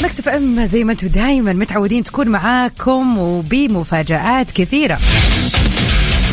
Mix 0.03 0.19
FM 0.19 0.64
زي 0.64 0.85
ما 0.85 0.93
أنتم 0.93 1.07
دائما 1.07 1.52
متعودين 1.52 2.04
تكون 2.04 2.28
معاكم 2.28 3.19
وبمفاجآت 3.19 4.50
كثيرة. 4.50 4.99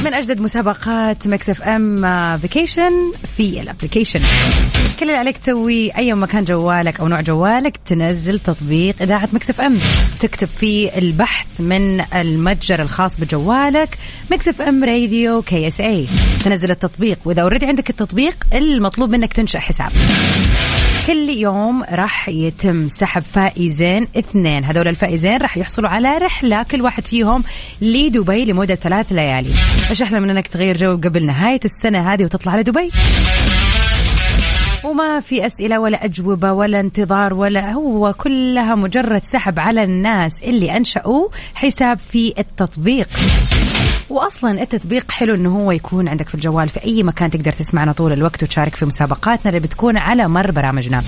من 0.06 0.14
أجدد 0.14 0.42
مسابقات 0.42 1.28
Mix 1.28 1.50
FM 1.50 2.38
vacation 2.38 2.92
في 3.38 3.62
ال 3.62 3.67
application 3.67 4.20
كل 5.00 5.06
اللي 5.06 5.18
عليك 5.18 5.38
تسوي 5.38 5.98
أي 5.98 6.14
مكان 6.14 6.44
جوالك 6.44 7.00
أو 7.00 7.08
نوع 7.08 7.22
جوالك 7.22 7.78
تنزل 7.86 8.40
تطبيق 8.40 8.96
إذاعة 9.02 9.30
Mix 9.34 9.50
FM. 9.50 9.78
تكتب 10.20 10.48
فيه 10.60 10.90
البحث 10.98 11.48
من 11.62 12.02
المتجر 12.16 12.82
الخاص 12.82 13.20
بجوالك 13.20 13.98
Mix 14.32 14.48
FM 14.48 14.84
Radio 14.84 15.42
KSA 15.42 16.08
تنزل 16.44 16.72
التطبيق. 16.72 17.20
وإذا 17.26 17.42
already 17.42 17.66
عندك 17.66 17.90
التطبيق 17.90 18.36
المطلوب 18.54 19.10
منك 19.10 19.34
تنشأ 19.34 19.60
حساب. 19.60 19.92
كل 21.08 21.30
يوم 21.30 21.84
راح 21.84 22.30
يتم 22.30 22.88
سحب 22.88 23.22
فائزين 23.22 24.08
اثنين. 24.18 24.64
هذول 24.66 24.88
الفائزين 24.88 25.38
راح 25.38 25.58
يحصلوا 25.58 25.90
على 25.90 26.18
رحلة 26.18 26.64
كل 26.64 26.82
واحد 26.82 27.06
فيهم 27.06 27.44
لدبي 27.82 28.46
لمدة 28.46 28.76
ثلاث 28.76 29.12
ليالي. 29.12 29.54
إيش 29.90 30.02
أحلى 30.02 30.20
من 30.20 30.30
إنك 30.30 30.48
تغير 30.48 30.78
جو 30.78 30.92
قبل 30.92 31.26
نهاية 31.26 31.60
السنة 31.66 32.14
هذه 32.14 32.24
وتطلع 32.24 32.56
لدبي؟ 32.56 32.92
وما 34.84 35.20
في 35.20 35.46
أسئلة 35.46 35.80
ولا 35.80 36.06
أجوبة 36.06 36.52
ولا 36.54 36.80
انتظار 36.80 37.34
ولا 37.34 37.72
هو 37.72 38.14
كلها 38.14 38.76
مجرد 38.76 39.24
سحب 39.24 39.60
على 39.60 39.84
الناس 39.84 40.44
اللي 40.44 40.78
أنشأوا 40.78 41.28
حساب 41.56 42.00
في 42.12 42.34
التطبيق. 42.40 43.08
واصلا 44.12 44.62
التطبيق 44.62 45.12
حلو 45.12 45.36
إنه 45.36 45.58
هو 45.58 45.72
يكون 45.72 46.08
عندك 46.08 46.28
في 46.30 46.36
الجوال 46.36 46.70
في 46.70 46.84
أي 46.84 47.04
مكان 47.04 47.30
تقدر 47.30 47.52
تسمعنا 47.52 47.92
طول 47.92 48.14
الوقت 48.14 48.44
وتشارك 48.44 48.76
في 48.76 48.86
مسابقاتنا 48.86 49.50
اللي 49.50 49.60
بتكون 49.60 49.98
على 49.98 50.28
مر 50.28 50.52
برامجنا. 50.52 51.02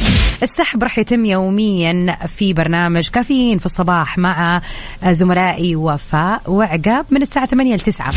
السحب 0.43 0.83
راح 0.83 0.99
يتم 0.99 1.25
يوميا 1.25 2.17
في 2.27 2.53
برنامج 2.53 3.09
كافيين 3.09 3.57
في 3.57 3.65
الصباح 3.65 4.17
مع 4.17 4.61
زملائي 5.09 5.75
وفاء 5.75 6.41
وعقاب 6.47 7.05
من 7.11 7.21
الساعة 7.21 7.45
8 7.45 7.75
ل 7.75 7.79
9. 7.79 8.11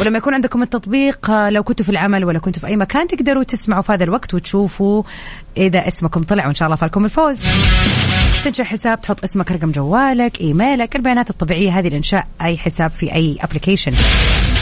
ولما 0.00 0.18
يكون 0.18 0.34
عندكم 0.34 0.62
التطبيق 0.62 1.30
لو 1.30 1.62
كنتوا 1.62 1.84
في 1.84 1.90
العمل 1.90 2.24
ولا 2.24 2.38
كنتوا 2.38 2.60
في 2.60 2.66
أي 2.66 2.76
مكان 2.76 3.06
تقدروا 3.06 3.42
تسمعوا 3.42 3.82
في 3.82 3.92
هذا 3.92 4.04
الوقت 4.04 4.34
وتشوفوا 4.34 5.02
إذا 5.56 5.88
اسمكم 5.88 6.22
طلع 6.22 6.46
وإن 6.46 6.54
شاء 6.54 6.66
الله 6.66 6.76
فالكم 6.76 7.04
الفوز. 7.04 7.40
تنشئ 8.44 8.64
حساب 8.64 9.00
تحط 9.00 9.22
اسمك 9.24 9.52
رقم 9.52 9.70
جوالك 9.70 10.40
إيميلك. 10.40 10.96
البيانات 10.96 11.30
الطبيعية 11.30 11.78
هذه 11.78 11.88
لانشاء 11.88 12.26
أي 12.42 12.56
حساب 12.58 12.90
في 12.90 13.14
أي 13.14 13.38
ابلكيشن 13.40 13.92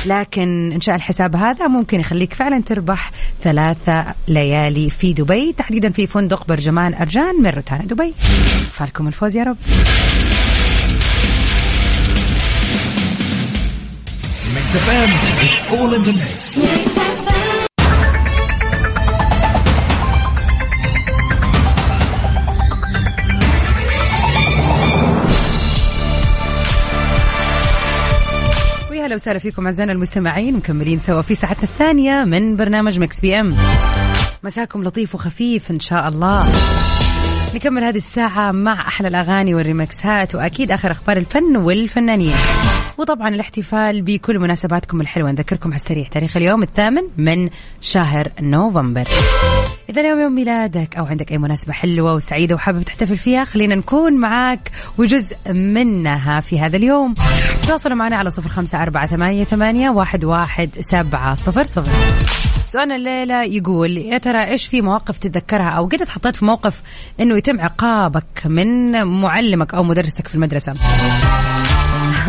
لكن 0.06 0.72
إنشاء 0.72 0.94
الحساب 0.94 1.36
هذا 1.36 1.68
ممكن 1.68 2.00
يخليك 2.00 2.34
فعلا 2.34 2.62
تربح 2.62 3.10
ثلاثة 3.42 4.14
ليالي 4.28 4.90
في 4.90 5.12
دبي. 5.12 5.52
تحديدا 5.52 5.90
في 5.90 6.06
فندق 6.06 6.46
برجمان 6.46 6.94
أرجان 6.94 7.42
من 7.42 7.50
روتانا 7.50 7.84
دبي. 7.84 8.14
فالكم 8.72 9.08
الفوز 9.08 9.36
يا 9.36 9.42
رب. 9.42 9.56
It's 15.46 15.66
all 15.70 15.92
in 15.94 16.02
the 16.04 16.12
mix. 16.12 17.05
وسهلا 29.16 29.38
فيكم 29.38 29.64
أعزائنا 29.64 29.92
المستمعين 29.92 30.56
مكملين 30.56 30.98
سوا 30.98 31.22
في 31.22 31.34
ساعتنا 31.34 31.62
الثانية 31.62 32.24
من 32.24 32.56
برنامج 32.56 32.98
Mix 32.98 33.20
PM 33.20 33.56
مساكم 34.42 34.84
لطيف 34.84 35.14
وخفيف 35.14 35.70
إن 35.70 35.80
شاء 35.80 36.08
الله. 36.08 36.46
نكمل 37.54 37.84
هذه 37.84 37.96
الساعة 37.96 38.52
مع 38.52 38.88
أحلى 38.88 39.08
الأغاني 39.08 39.54
والريمكسات 39.54 40.34
وأكيد 40.34 40.72
آخر 40.72 40.90
أخبار 40.90 41.16
الفن 41.16 41.56
والفنانين. 41.56 42.34
وطبعا 42.98 43.28
الاحتفال 43.28 44.02
بكل 44.02 44.38
مناسباتكم 44.38 45.00
الحلوة. 45.00 45.30
نذكركم 45.30 45.68
على 45.68 45.80
السريع 45.80 46.08
تاريخ 46.08 46.36
اليوم 46.36 46.62
الثامن 46.62 47.02
من 47.16 47.48
شهر 47.80 48.28
نوفمبر. 48.40 49.08
إذا 49.90 50.00
اليوم 50.00 50.20
يوم 50.20 50.34
ميلادك 50.34 50.96
أو 50.96 51.04
عندك 51.04 51.32
أي 51.32 51.38
مناسبة 51.38 51.72
حلوة 51.72 52.14
وسعيدة 52.14 52.54
وحابب 52.54 52.82
تحتفل 52.82 53.16
فيها 53.16 53.44
خلينا 53.44 53.74
نكون 53.74 54.12
معاك 54.12 54.70
وجزء 54.98 55.36
منها 55.52 56.40
في 56.40 56.60
هذا 56.60 56.76
اليوم. 56.76 57.14
تواصلوا 57.68 57.96
معنا 57.96 58.16
على 58.16 58.30
صفر 58.30 58.48
خمسة 58.48 58.82
أربعة 58.82 59.06
ثمانية, 59.06 59.44
ثمانية 59.44 59.90
واحد, 59.90 60.24
واحد 60.24 60.70
سبعة 60.80 61.34
صفر 61.34 61.64
صفر. 61.64 61.92
سؤالنا 62.66 62.96
الليلة 62.96 63.44
يقول 63.44 63.96
يا 63.96 64.18
ترى 64.18 64.44
إيش 64.44 64.66
في 64.66 64.80
مواقف 64.80 65.18
تتذكرها 65.18 65.68
أو 65.68 65.86
قد 65.86 65.98
تحطيت 65.98 66.36
في 66.36 66.44
موقف 66.44 66.82
إنه 67.20 67.36
يتم 67.36 67.60
عقابك 67.60 68.46
من 68.46 69.02
معلمك 69.06 69.74
أو 69.74 69.82
مدرسك 69.82 70.28
في 70.28 70.34
المدرسة؟ 70.34 70.74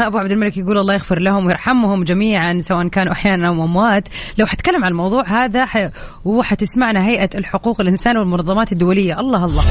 أبو 0.01 0.17
عبد 0.17 0.31
الملك 0.31 0.57
يقول 0.57 0.77
الله 0.77 0.93
يغفر 0.93 1.19
لهم 1.19 1.45
ويرحمهم 1.45 2.03
جميعا 2.03 2.59
سواء 2.59 2.87
كانوا 2.87 3.13
أحيانا 3.13 3.47
أو 3.47 3.53
أموات. 3.53 4.07
لو 4.37 4.45
حتكلم 4.45 4.83
عن 4.83 4.91
الموضوع 4.91 5.27
هذا. 5.27 5.91
وحتسمعنا 6.25 7.07
هيئة 7.07 7.29
الحقوق 7.35 7.81
الإنسان 7.81 8.17
والمنظمات 8.17 8.71
الدولية. 8.71 9.19
الله 9.19 9.45
الله. 9.45 9.63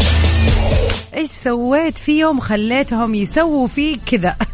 إيش 1.15 1.29
سويت 1.29 1.99
فيهم 1.99 2.41
خليتهم 2.41 3.15
يسووا 3.15 3.69
فيك 3.69 4.01
كذا؟ 4.07 4.37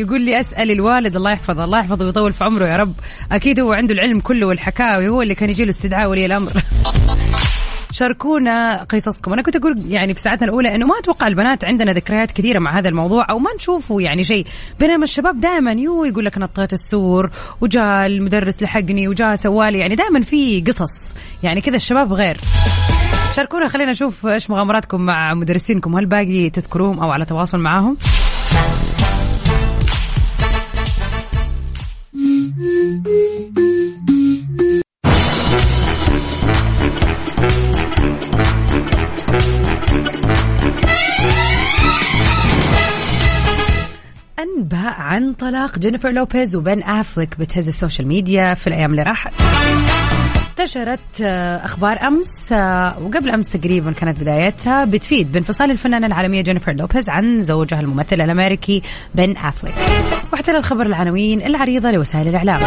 يقول 0.00 0.20
لي 0.20 0.40
أسأل 0.40 0.70
الوالد 0.70 1.16
الله 1.16 1.30
يحفظه. 1.32 1.64
الله 1.64 1.78
يحفظه 1.78 2.04
ويطول 2.04 2.32
في 2.32 2.44
عمره 2.44 2.66
يا 2.66 2.76
رب. 2.76 2.94
أكيد 3.32 3.60
هو 3.60 3.72
عنده 3.72 3.94
العلم 3.94 4.20
كله 4.20 4.46
والحكاوي 4.46 5.08
هو 5.08 5.22
اللي 5.22 5.34
كان 5.34 5.50
يجي 5.50 5.64
له 5.64 5.70
استدعاء 5.70 6.10
ولي 6.10 6.26
الأمر. 6.26 6.52
شاركونا 7.94 8.82
قصصكم. 8.82 9.32
أنا 9.32 9.42
كنت 9.42 9.56
أقول 9.56 9.82
يعني 9.88 10.14
في 10.14 10.20
ساعتنا 10.20 10.46
الأولى 10.46 10.74
إنه 10.74 10.86
ما 10.86 10.98
أتوقع 10.98 11.26
البنات 11.26 11.64
عندنا 11.64 11.92
ذكريات 11.92 12.30
كثيرة 12.30 12.58
مع 12.58 12.78
هذا 12.78 12.88
الموضوع 12.88 13.26
أو 13.30 13.38
ما 13.38 13.54
نشوفه 13.56 14.00
يعني 14.00 14.24
شيء. 14.24 14.46
بينما 14.80 15.04
الشباب 15.04 15.40
دائما 15.40 15.72
يو 15.72 16.04
يقول 16.04 16.24
لك 16.24 16.38
نطيت 16.38 16.72
السور 16.72 17.30
وجاء 17.60 18.06
المدرس 18.06 18.62
لحقني 18.62 19.08
وجاء 19.08 19.34
سوالي. 19.34 19.78
يعني 19.78 19.94
دائما 19.94 20.20
في 20.20 20.60
قصص. 20.60 21.14
يعني 21.42 21.60
كذا 21.60 21.76
الشباب 21.76 22.12
غير. 22.12 22.40
شاركونا. 23.36 23.68
خلينا 23.68 23.90
نشوف 23.90 24.26
إيش 24.26 24.50
مغامراتكم 24.50 25.00
مع 25.00 25.34
مدرسينكم. 25.34 25.96
هل 25.96 26.06
باقي 26.06 26.50
تذكروهم 26.50 27.00
أو 27.00 27.10
على 27.10 27.24
تواصل 27.24 27.58
معاهم؟ 27.58 27.96
انباء 44.64 44.92
عن 44.92 45.32
طلاق 45.32 45.78
جينيفر 45.78 46.10
لوبيز 46.10 46.56
وبن 46.56 46.82
أفليك 46.82 47.40
بتهز 47.40 47.68
ال 47.68 47.74
social 47.74 48.08
media 48.08 48.54
في 48.54 48.66
الأيام 48.66 48.90
اللي 48.90 49.02
راحت. 49.02 49.32
انتشرت 50.50 51.20
آه، 51.22 51.64
أخبار 51.64 52.06
أمس 52.06 52.52
آه، 52.52 52.98
وقبل 53.02 53.30
أمس 53.30 53.48
تقريبا 53.48 53.92
كانت 53.92 54.20
بدايتها 54.20 54.84
بتفيد 54.84 55.32
بانفصال 55.32 55.70
الفنانة 55.70 56.06
العالمية 56.06 56.40
جينيفر 56.40 56.72
لوبيز 56.72 57.08
عن 57.08 57.42
زوجها 57.42 57.80
الممثل 57.80 58.20
الأمريكي 58.20 58.82
بن 59.14 59.36
أفليك. 59.36 59.74
واحتل 60.32 60.56
الخبر 60.56 60.86
العناوين 60.86 61.42
العريضة 61.42 61.90
لوسائل 61.90 62.28
الإعلام. 62.28 62.60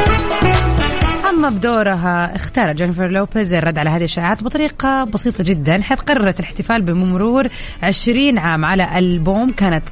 أما 1.30 1.50
بدورها 1.50 2.36
اختارت 2.36 2.76
جينيفر 2.76 3.08
لوبيز 3.08 3.54
الرد 3.54 3.80
على 3.80 3.90
هذه 3.90 4.04
الشائعات 4.04 4.44
بطريقة 4.44 5.04
بسيطة 5.04 5.44
جدا 5.44 5.82
حيث 5.82 6.00
قررت 6.00 6.40
الاحتفال 6.40 6.82
بمرور 6.82 7.48
20 7.84 8.38
عام 8.38 8.66
على 8.66 9.00
ألبوم 9.00 9.52
كانت 9.52 9.84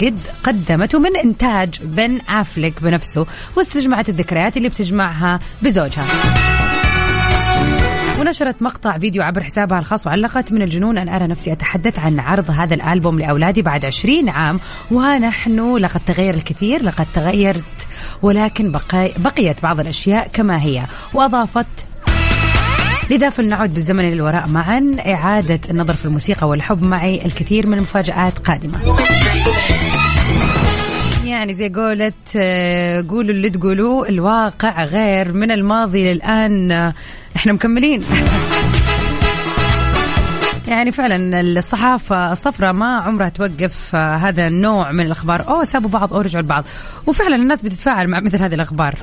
قد 0.00 0.18
قدمته 0.44 0.98
من 0.98 1.16
إنتاج 1.16 1.80
بن 1.82 2.18
أفليك 2.28 2.82
بنفسه 2.82 3.26
واستجمعت 3.56 4.08
الذكريات 4.08 4.56
اللي 4.56 4.68
بتجمعها 4.68 5.38
بزوجها. 5.62 6.04
ونشرت 8.20 8.62
مقطع 8.62 8.98
فيديو 8.98 9.22
عبر 9.22 9.42
حسابها 9.42 9.78
الخاص 9.78 10.06
وعلقت 10.06 10.52
من 10.52 10.62
الجنون 10.62 10.98
أن 10.98 11.08
أرى 11.08 11.26
نفسي 11.26 11.52
أتحدث 11.52 11.98
عن 11.98 12.20
عرض 12.20 12.50
هذا 12.50 12.74
الألبوم 12.74 13.20
لأولادي 13.20 13.62
بعد 13.62 13.84
عشرين 13.84 14.28
عام 14.28 14.60
ونحن 14.90 15.76
لقد 15.76 16.00
تغير 16.06 16.34
الكثير 16.34 16.84
لقد 16.84 17.06
تغيرت 17.14 17.64
ولكن 18.22 18.72
بقي 18.72 19.12
بقيت 19.16 19.62
بعض 19.62 19.80
الأشياء 19.80 20.28
كما 20.32 20.62
هي. 20.62 20.82
وأضافت 21.14 21.66
لذا 23.10 23.30
فلنعود 23.30 23.74
بالزمن 23.74 24.10
للوراء 24.10 24.48
معا. 24.48 24.96
إعادة 25.06 25.60
النظر 25.70 25.94
في 25.94 26.04
الموسيقى 26.04 26.48
والحب 26.48 26.82
معي 26.82 27.26
الكثير 27.26 27.66
من 27.66 27.74
المفاجآت 27.74 28.38
قادمة. 28.38 28.78
يعني 31.24 31.54
زي 31.54 31.68
قولت 31.68 32.14
آه، 32.36 33.04
قولوا 33.08 33.30
اللي 33.30 33.50
تقولوه 33.50 34.08
الواقع 34.08 34.84
غير 34.84 35.32
من 35.32 35.50
الماضي 35.50 36.12
للآن. 36.12 36.72
إحنا 37.36 37.52
مكملين. 37.52 38.02
يعني 40.68 40.92
فعلا 40.92 41.40
الصحافة 41.40 42.32
الصفراء 42.32 42.72
ما 42.72 42.96
عمرها 42.96 43.28
توقف 43.28 43.96
آه، 43.96 44.16
هذا 44.16 44.46
النوع 44.46 44.92
من 44.92 45.06
الأخبار. 45.06 45.48
أوه 45.48 45.64
سابوا 45.64 45.90
بعض 45.90 46.14
أو 46.14 46.20
رجعوا 46.20 46.42
لبعض. 46.42 46.64
وفعلا 47.06 47.36
الناس 47.36 47.62
بتتفاعل 47.62 48.08
مع 48.08 48.20
مثل 48.20 48.42
هذه 48.42 48.54
الأخبار. 48.54 48.94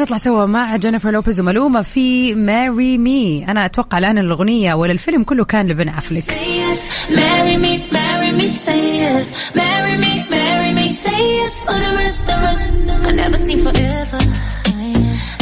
خلينا 0.00 0.14
نطلع 0.14 0.24
سوا 0.24 0.46
مع 0.46 0.76
جينيفر 0.76 1.10
لوبيز 1.10 1.40
ومالوما 1.40 1.82
في 1.82 2.34
Marry 2.34 2.98
Me. 2.98 3.44
أنا 3.48 3.64
أتوقع 3.66 3.98
الآن 3.98 4.18
الأغنية 4.18 4.74
ولا 4.74 4.92
الفيلم 4.92 5.22
كله 5.22 5.44
كان 5.44 5.68
لبن 5.68 5.90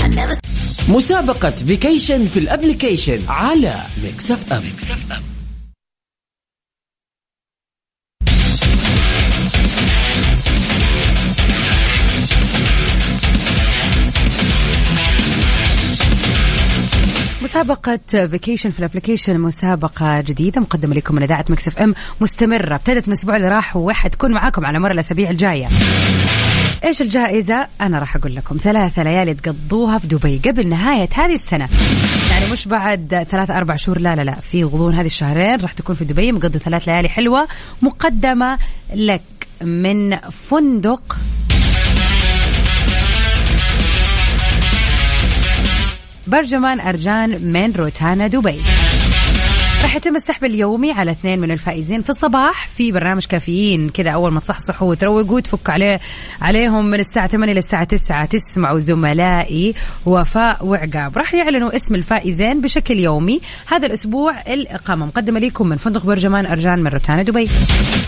never 0.08 0.38
مسابقة 0.88 1.50
vacation 1.50 2.26
في 2.26 2.38
ال 2.38 2.45
application 2.45 3.18
على 3.28 3.74
Mix 4.02 4.30
FM 4.30 4.62
مسابقة 17.58 18.26
vacation 18.26 18.70
في 18.70 18.78
ال 18.78 18.84
application 18.84 19.40
مسابقة 19.40 20.20
جديدة 20.20 20.60
مقدمة 20.60 20.94
لكم 20.94 21.14
من 21.14 21.22
إذاعة 21.22 21.44
Mix 21.48 21.68
FM 21.68 21.94
مستمرة. 22.20 22.74
ابتدت 22.74 23.08
من 23.08 23.14
الأسبوع 23.14 23.36
اللي 23.36 23.48
راح 23.48 23.76
وحتكون 23.76 24.32
معاكم 24.32 24.66
على 24.66 24.78
مر 24.78 24.90
الأسابيع 24.90 25.30
الجاية. 25.30 25.68
إيش 26.84 27.02
الجائزة؟ 27.02 27.66
أنا 27.80 27.98
راح 27.98 28.16
أقول 28.16 28.34
لكم. 28.34 28.56
ثلاثة 28.56 29.02
ليالي 29.02 29.34
تقضوها 29.34 29.98
في 29.98 30.06
دبي 30.06 30.40
قبل 30.44 30.68
نهاية 30.68 31.08
هذه 31.14 31.34
السنة. 31.34 31.68
يعني 32.30 32.52
مش 32.52 32.68
بعد 32.68 33.26
ثلاث 33.30 33.50
أربع 33.50 33.76
شهور 33.76 33.98
لا 33.98 34.16
لا 34.16 34.22
لا. 34.22 34.34
في 34.34 34.64
غضون 34.64 34.94
هذه 34.94 35.06
الشهرين 35.06 35.60
راح 35.60 35.72
تكون 35.72 35.96
في 35.96 36.04
دبي 36.04 36.32
مقضي 36.32 36.58
ثلاث 36.58 36.88
ليالي 36.88 37.08
حلوة 37.08 37.48
مقدمة 37.82 38.58
لك 38.94 39.22
من 39.60 40.16
فندق 40.50 41.18
برجمان 46.28 46.80
أرجان 46.80 47.30
من 47.52 47.72
روتانا 47.72 48.26
دبي. 48.26 48.60
راح 49.82 49.96
يتم 49.96 50.16
السحب 50.16 50.44
اليومي 50.44 50.92
على 50.92 51.10
اثنين 51.10 51.38
من 51.38 51.50
الفائزين 51.50 52.02
في 52.02 52.10
الصباح 52.10 52.68
في 52.68 52.92
برنامج 52.92 53.24
كافيين. 53.24 53.88
كذا 53.88 54.10
أول 54.10 54.32
ما 54.32 54.40
تصحصحوا 54.40 54.90
وتروقوا 54.90 55.36
وتفكوا 55.36 55.74
عليه 55.74 56.00
عليهم 56.42 56.86
من 56.86 57.00
الساعة 57.00 57.26
8 57.26 57.52
للساعه 57.52 57.84
9 57.84 58.24
تسمعوا 58.24 58.78
زملائي 58.78 59.74
وفاء 60.06 60.66
وعقاب. 60.66 61.18
راح 61.18 61.34
يعلنوا 61.34 61.76
اسم 61.76 61.94
الفائزين 61.94 62.60
بشكل 62.60 62.98
يومي 62.98 63.40
هذا 63.66 63.86
الأسبوع 63.86 64.40
الإقامة. 64.40 65.06
مقدمة 65.06 65.40
لكم 65.40 65.68
من 65.68 65.76
فندق 65.76 66.06
برجمان 66.06 66.46
أرجان 66.46 66.82
من 66.82 66.90
روتانا 66.90 67.22
دبي. 67.22 67.48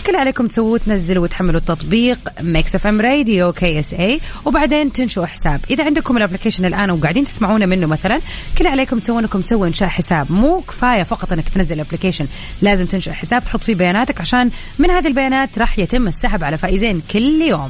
كل 0.07 0.15
عليكم 0.15 0.47
تسووه 0.47 0.77
تنزلوا 0.77 1.23
وتحملوا 1.23 1.59
التطبيق 1.59 2.19
Mix 2.41 2.75
FM 2.75 3.01
Radio 3.01 3.51
KSA 3.51 4.19
وبعدين 4.45 4.93
تنشئوا 4.93 5.25
حساب. 5.25 5.61
إذا 5.69 5.85
عندكم 5.85 6.17
ال 6.17 6.21
application 6.21 6.65
الآن 6.65 6.91
وقاعدين 6.91 7.25
تسمعونا 7.25 7.65
منه 7.65 7.87
مثلا 7.87 8.19
كل 8.57 8.67
عليكم 8.67 8.99
تسوونه 8.99 9.21
انكم 9.21 9.41
تسووا 9.41 9.67
انشاء 9.67 9.89
حساب. 9.89 10.31
مو 10.31 10.61
كفاية 10.61 11.03
فقط 11.03 11.33
إنك 11.33 11.49
تنزل 11.61 11.75
ال 11.75 11.79
application 11.79 12.27
لازم 12.61 12.85
تنشئ 12.85 13.11
حساب 13.11 13.43
تحط 13.45 13.63
فيه 13.63 13.75
بياناتك 13.75 14.21
عشان 14.21 14.51
من 14.79 14.89
هذه 14.89 15.07
البيانات 15.07 15.59
راح 15.59 15.79
يتم 15.79 16.07
السحب 16.07 16.43
على 16.43 16.57
فائزين 16.57 17.01
كل 17.11 17.41
يوم. 17.41 17.69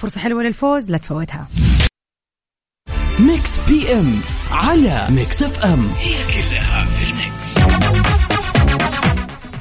فرصة 0.00 0.20
حلوة 0.20 0.42
للفوز 0.42 0.90
لا 0.90 0.98
تفوتها. 0.98 1.48
Mix 3.20 3.58
PM 3.68 4.20
على 4.50 5.06
Mix 5.10 5.42
FM 5.42 5.90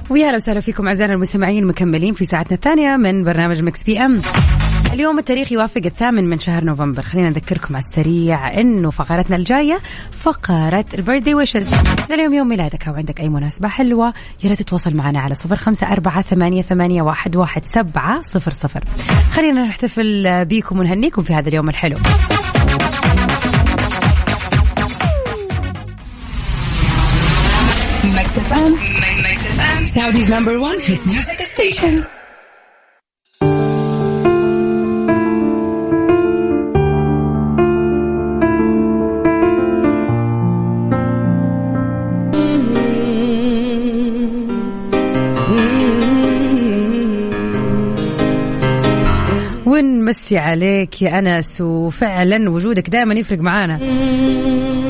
ويا 0.10 0.28
أهلا 0.28 0.36
وسهلا 0.36 0.60
فيكم 0.60 0.88
أعزائنا 0.88 1.14
المستمعين 1.14 1.66
مكملين 1.66 2.14
في 2.14 2.26
ساعتنا 2.26 2.56
الثانية 2.56 2.98
من 2.98 3.24
برنامج 3.24 3.62
Mix 3.62 3.84
PM 3.84 4.20
اليوم 4.98 5.20
التاريخ 5.20 5.52
يوافق 5.52 5.82
الثامن 5.86 6.24
من 6.24 6.40
شهر 6.40 6.64
نوفمبر. 6.64 7.02
خلينا 7.02 7.30
نذكركم 7.30 7.76
على 7.76 7.84
السريع 7.90 8.60
إنه 8.60 8.92
فقرتنا 8.92 9.36
الجاية 9.36 9.80
فقرة 10.20 10.86
ال 10.98 11.02
birthday 11.02 11.34
wishes. 11.34 11.74
اليوم 12.12 12.34
يوم 12.34 12.48
ميلادك 12.48 12.88
أو 12.88 12.94
عندك 12.94 13.20
أي 13.20 13.30
مناسبة 13.30 13.68
حلوة 13.68 14.14
يا 14.44 14.50
ريت 14.50 14.60
تتواصل 14.60 14.94
معنا 14.94 15.20
على 15.20 15.34
صفر 15.34 15.56
خمسة 15.56 15.88
أربعة 15.88 16.22
ثمانية, 16.22 16.62
ثمانية 16.62 17.02
واحد, 17.02 17.36
واحد 17.36 17.66
سبعة 17.66 18.22
صفر 18.22 18.52
صفر. 18.52 18.84
خلينا 19.34 19.66
نحتفل 19.66 20.46
بيكم 20.46 20.80
ونهنيكم 20.80 21.24
في 21.24 21.34
هذا 21.34 21.50
اليوم 21.50 21.70
الحلو. 21.70 21.98
Saudi's 29.98 30.30
number 30.30 30.56
one 30.60 30.80
hit 30.88 31.02
music 31.06 31.40
station. 31.54 31.94
ونمسي 50.08 50.38
عليك 50.38 51.02
يا 51.02 51.20
أنس 51.20 51.62
وفعلا 51.62 52.50
وجودك 52.50 52.90
دائما 52.90 53.14
يفرق 53.14 53.40
معانا. 53.40 53.78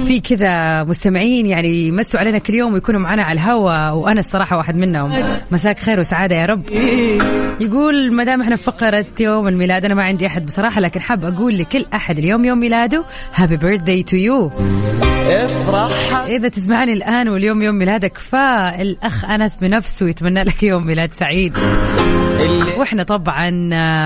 في 0.06 0.19
كذا 0.19 0.84
مستمعين 0.84 1.45
يعني 1.45 1.88
يمسوا 1.88 2.19
علينا 2.19 2.38
كل 2.38 2.53
يوم 2.53 2.73
ويكونوا 2.73 2.99
معنا 3.01 3.23
على 3.23 3.39
الهواء 3.39 3.95
وأنا 3.95 4.19
الصراحه 4.19 4.58
واحد 4.58 4.75
منهم. 4.75 5.12
مساك 5.51 5.80
خير 5.80 5.99
وسعادة 5.99 6.36
يا 6.36 6.45
رب. 6.45 6.63
يقول 7.60 8.12
ما 8.13 8.23
دام 8.23 8.41
إحنا 8.41 8.56
في 8.56 8.63
فقرة 8.63 9.06
يوم 9.19 9.47
الميلاد 9.47 9.86
أنا 9.86 9.93
ما 9.93 10.03
عندي 10.03 10.27
أحد 10.27 10.45
بصراحة 10.45 10.82
لكن 10.82 11.01
حاب 11.01 11.25
أقول 11.25 11.58
لكل 11.58 11.86
أحد 11.93 12.17
اليوم 12.17 12.45
يوم 12.45 12.60
ميلاده 12.60 13.03
happy 13.36 13.58
birthday 13.58 14.03
to 14.03 14.17
you 14.17 14.51
إذا 16.27 16.47
تسمعني 16.47 16.93
الآن 16.93 17.30
واليوم 17.30 17.62
يوم 17.62 17.75
ميلادك 17.75 18.17
فالاخ 18.17 19.25
أنس 19.25 19.58
بنفسه 19.58 20.08
يتمنى 20.08 20.43
لك 20.43 20.63
يوم 20.63 20.88
ميلاد 20.88 21.12
سعيد. 21.13 21.58
وإحنا 22.77 23.03
طبعا 23.03 23.49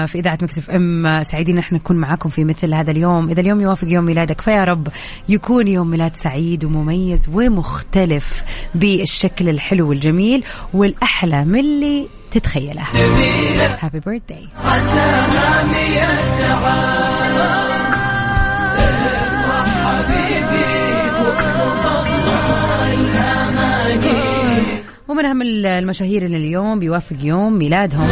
في 0.06 0.20
إذاعة 0.20 0.38
Mix 0.42 0.70
FM 0.70 1.01
دايم 1.02 1.24
سعيدين 1.24 1.58
إحنا 1.58 1.78
نكون 1.78 1.98
معاكم 1.98 2.30
في 2.30 2.44
مثل 2.44 2.74
هذا 2.74 2.92
اليوم. 2.92 3.30
إذا 3.30 3.42
اليوم 3.42 3.62
يوافق 3.62 3.88
يوم 3.88 4.06
ميلادك 4.06 4.42
فيا 4.42 4.64
رب 4.64 4.88
يكون 5.30 5.68
يوم 5.68 5.88
ميلاد 5.88 6.16
سعيد 6.16 6.66
ومميز 6.66 7.30
ومختلف 7.34 8.44
بالشكل 8.76 9.50
الحلو 9.50 9.90
والجميل 9.90 10.44
والأحلى 10.74 11.46
من 11.46 11.60
اللي 11.60 12.08
تتخيله. 12.32 12.84
happy 13.82 14.00
birthday 14.00 14.48
ومن 25.12 25.26
أهم 25.26 25.42
المشاهير 25.42 26.26
اللي 26.26 26.38
اليوم 26.38 26.80
بيوافق 26.80 27.16
يوم 27.24 27.54
ميلادهم 27.54 28.08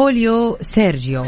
هوليو 0.00 0.58
سيرجيو. 0.60 1.24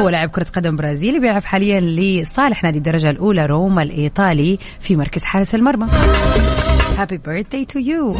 هو 0.00 0.08
لاعب 0.08 0.28
كرة 0.28 0.46
قدم 0.54 0.76
برازيلي 0.76 1.18
بيلعب 1.18 1.44
حاليا 1.44 1.80
لصالح 1.80 2.64
نادي 2.64 2.78
الدرجة 2.78 3.10
الأولى 3.10 3.46
روما 3.46 3.82
الإيطالي 3.82 4.58
في 4.80 4.96
مركز 4.96 5.24
حارس 5.24 5.54
المرمى. 5.54 5.88
happy 6.98 7.16
birthday 7.16 7.64
to 7.64 7.78
you 7.78 8.16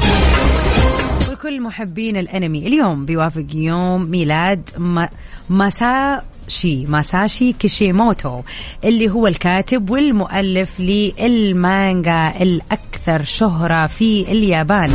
ولكل 1.29 1.61
محبين 1.61 2.17
الأنمي 2.17 2.67
اليوم 2.67 3.07
بيوافق 3.07 3.47
يوم 3.55 4.11
ميلاد 4.11 4.71
ما 4.79 5.09
ماساشي 5.51 6.87
ماساشي 6.87 7.53
كيشيموتو 7.53 8.41
اللي 8.85 9.11
هو 9.11 9.27
الكاتب 9.27 9.91
والمؤلف 9.91 10.81
للمانجا 10.81 12.33
الأكثر 12.41 13.23
شهرة 13.23 13.87
في 13.87 14.33
اليابان. 14.33 14.91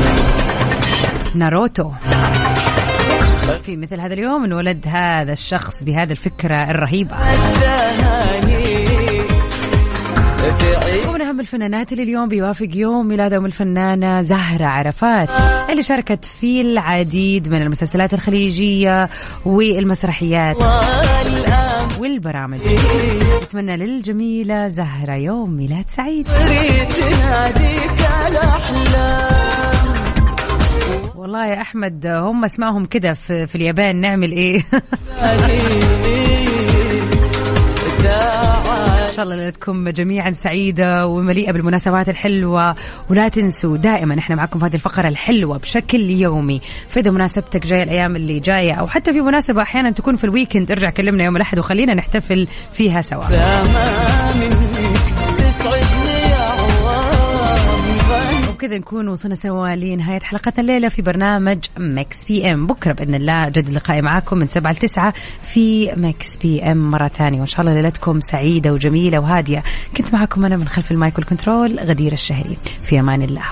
ناروتو. 1.36 1.92
في 3.66 3.78
مثل 3.78 4.00
هذا 4.00 4.14
اليوم 4.14 4.44
انولد 4.44 4.86
هذا 4.88 5.34
الشخص 5.34 5.84
بهذه 5.84 6.12
الفكرة 6.12 6.72
الرهيبة. 6.72 7.16
ومن 11.08 11.22
أهم 11.22 11.40
الفنانات 11.40 11.92
اللي 11.92 12.04
اليوم 12.04 12.30
بيوافق 12.30 12.70
يوم 12.74 13.08
ميلادهم 13.08 13.46
الفنانة 13.46 14.22
زهرة 14.22 14.66
عرفات 14.66 15.30
اللي 15.70 15.84
شاركت 15.84 16.26
في 16.26 16.62
العديد 16.62 17.48
من 17.48 17.62
المسلسلات 17.62 18.14
الخليجية 18.14 19.10
والمسرحيات 19.46 20.58
والبرامج. 22.00 22.60
نتمنى 23.44 23.78
للجميلة 23.78 24.68
زهرة 24.68 25.14
يوم 25.14 25.52
ميلاد 25.52 25.86
سعيد. 25.90 26.28
والله 31.38 31.56
يا 31.56 31.62
أحمد 31.62 32.06
هم 32.06 32.46
اسمائهم 32.46 32.86
كده 32.86 33.14
في, 33.14 33.48
في 33.48 33.56
اليابان 33.56 34.02
نعمل 34.02 34.32
إيه؟ 34.32 34.64
إن 39.10 39.14
شاء 39.16 39.24
الله 39.24 39.36
ليلتكم 39.36 39.90
جميعا 39.90 40.32
سعيدة 40.32 41.08
ومليئة 41.08 41.52
بالمناسبات 41.52 42.10
الحلوة. 42.10 42.76
ولا 43.10 43.28
تنسوا 43.28 43.78
دائما 43.78 44.20
إحنا 44.20 44.36
معكم 44.36 44.60
في 44.60 44.66
هذه 44.66 44.76
الفقرة 44.76 45.08
الحلوة 45.08 45.58
بشكل 45.58 46.00
يومي. 46.00 46.62
فإذا 46.90 47.12
مناسبتك 47.12 47.68
جاية 47.68 47.84
الأيام 47.84 48.16
اللي 48.16 48.40
جاية 48.40 48.74
أو 48.74 48.88
حتى 48.88 49.14
في 49.14 49.22
مناسبة 49.22 49.62
أحيانا 49.62 49.92
تكون 49.92 50.16
في 50.16 50.24
الويكند 50.24 50.72
ارجع 50.72 50.90
كلمنا 50.90 51.24
يوم 51.24 51.36
الأحد 51.36 51.60
وخلينا 51.60 51.94
نحتفل 51.94 52.48
فيها 52.74 53.02
سوا. 53.02 53.26
وبكذا 58.58 58.78
نكون 58.78 59.08
وصلنا 59.08 59.36
سوا 59.36 59.76
لنهاية 59.76 60.20
حلقتنا 60.20 60.62
الليلة 60.62 60.90
في 60.90 61.02
برنامج 61.02 61.58
Mix 61.78 62.24
PM. 62.24 62.68
بكرة 62.68 62.94
بإذن 62.94 63.16
الله 63.16 63.50
يتجدد 63.50 63.70
لقائي 63.70 64.02
معاكم 64.02 64.38
من 64.38 64.48
سبعة 64.48 64.72
لتسعة 64.72 65.14
في 65.44 65.92
Mix 65.98 66.38
PM 66.38 66.92
مرة 66.92 67.08
ثانية. 67.08 67.40
وإن 67.40 67.48
شاء 67.48 67.62
الله 67.62 67.82
ليلتكم 67.82 68.20
سعيدة 68.20 68.74
وجميلة 68.74 69.20
وهادية. 69.20 69.64
كنت 69.98 70.14
معاكم 70.14 70.46
أنا 70.46 70.58
من 70.58 70.68
خلف 70.68 70.92
ال 70.92 70.98
mic 70.98 71.18
وال 71.18 71.31
control 71.31 71.80
غدير 71.80 72.12
الشهري. 72.12 72.58
في 72.84 73.00
أمان 73.00 73.22
الله. 73.22 73.44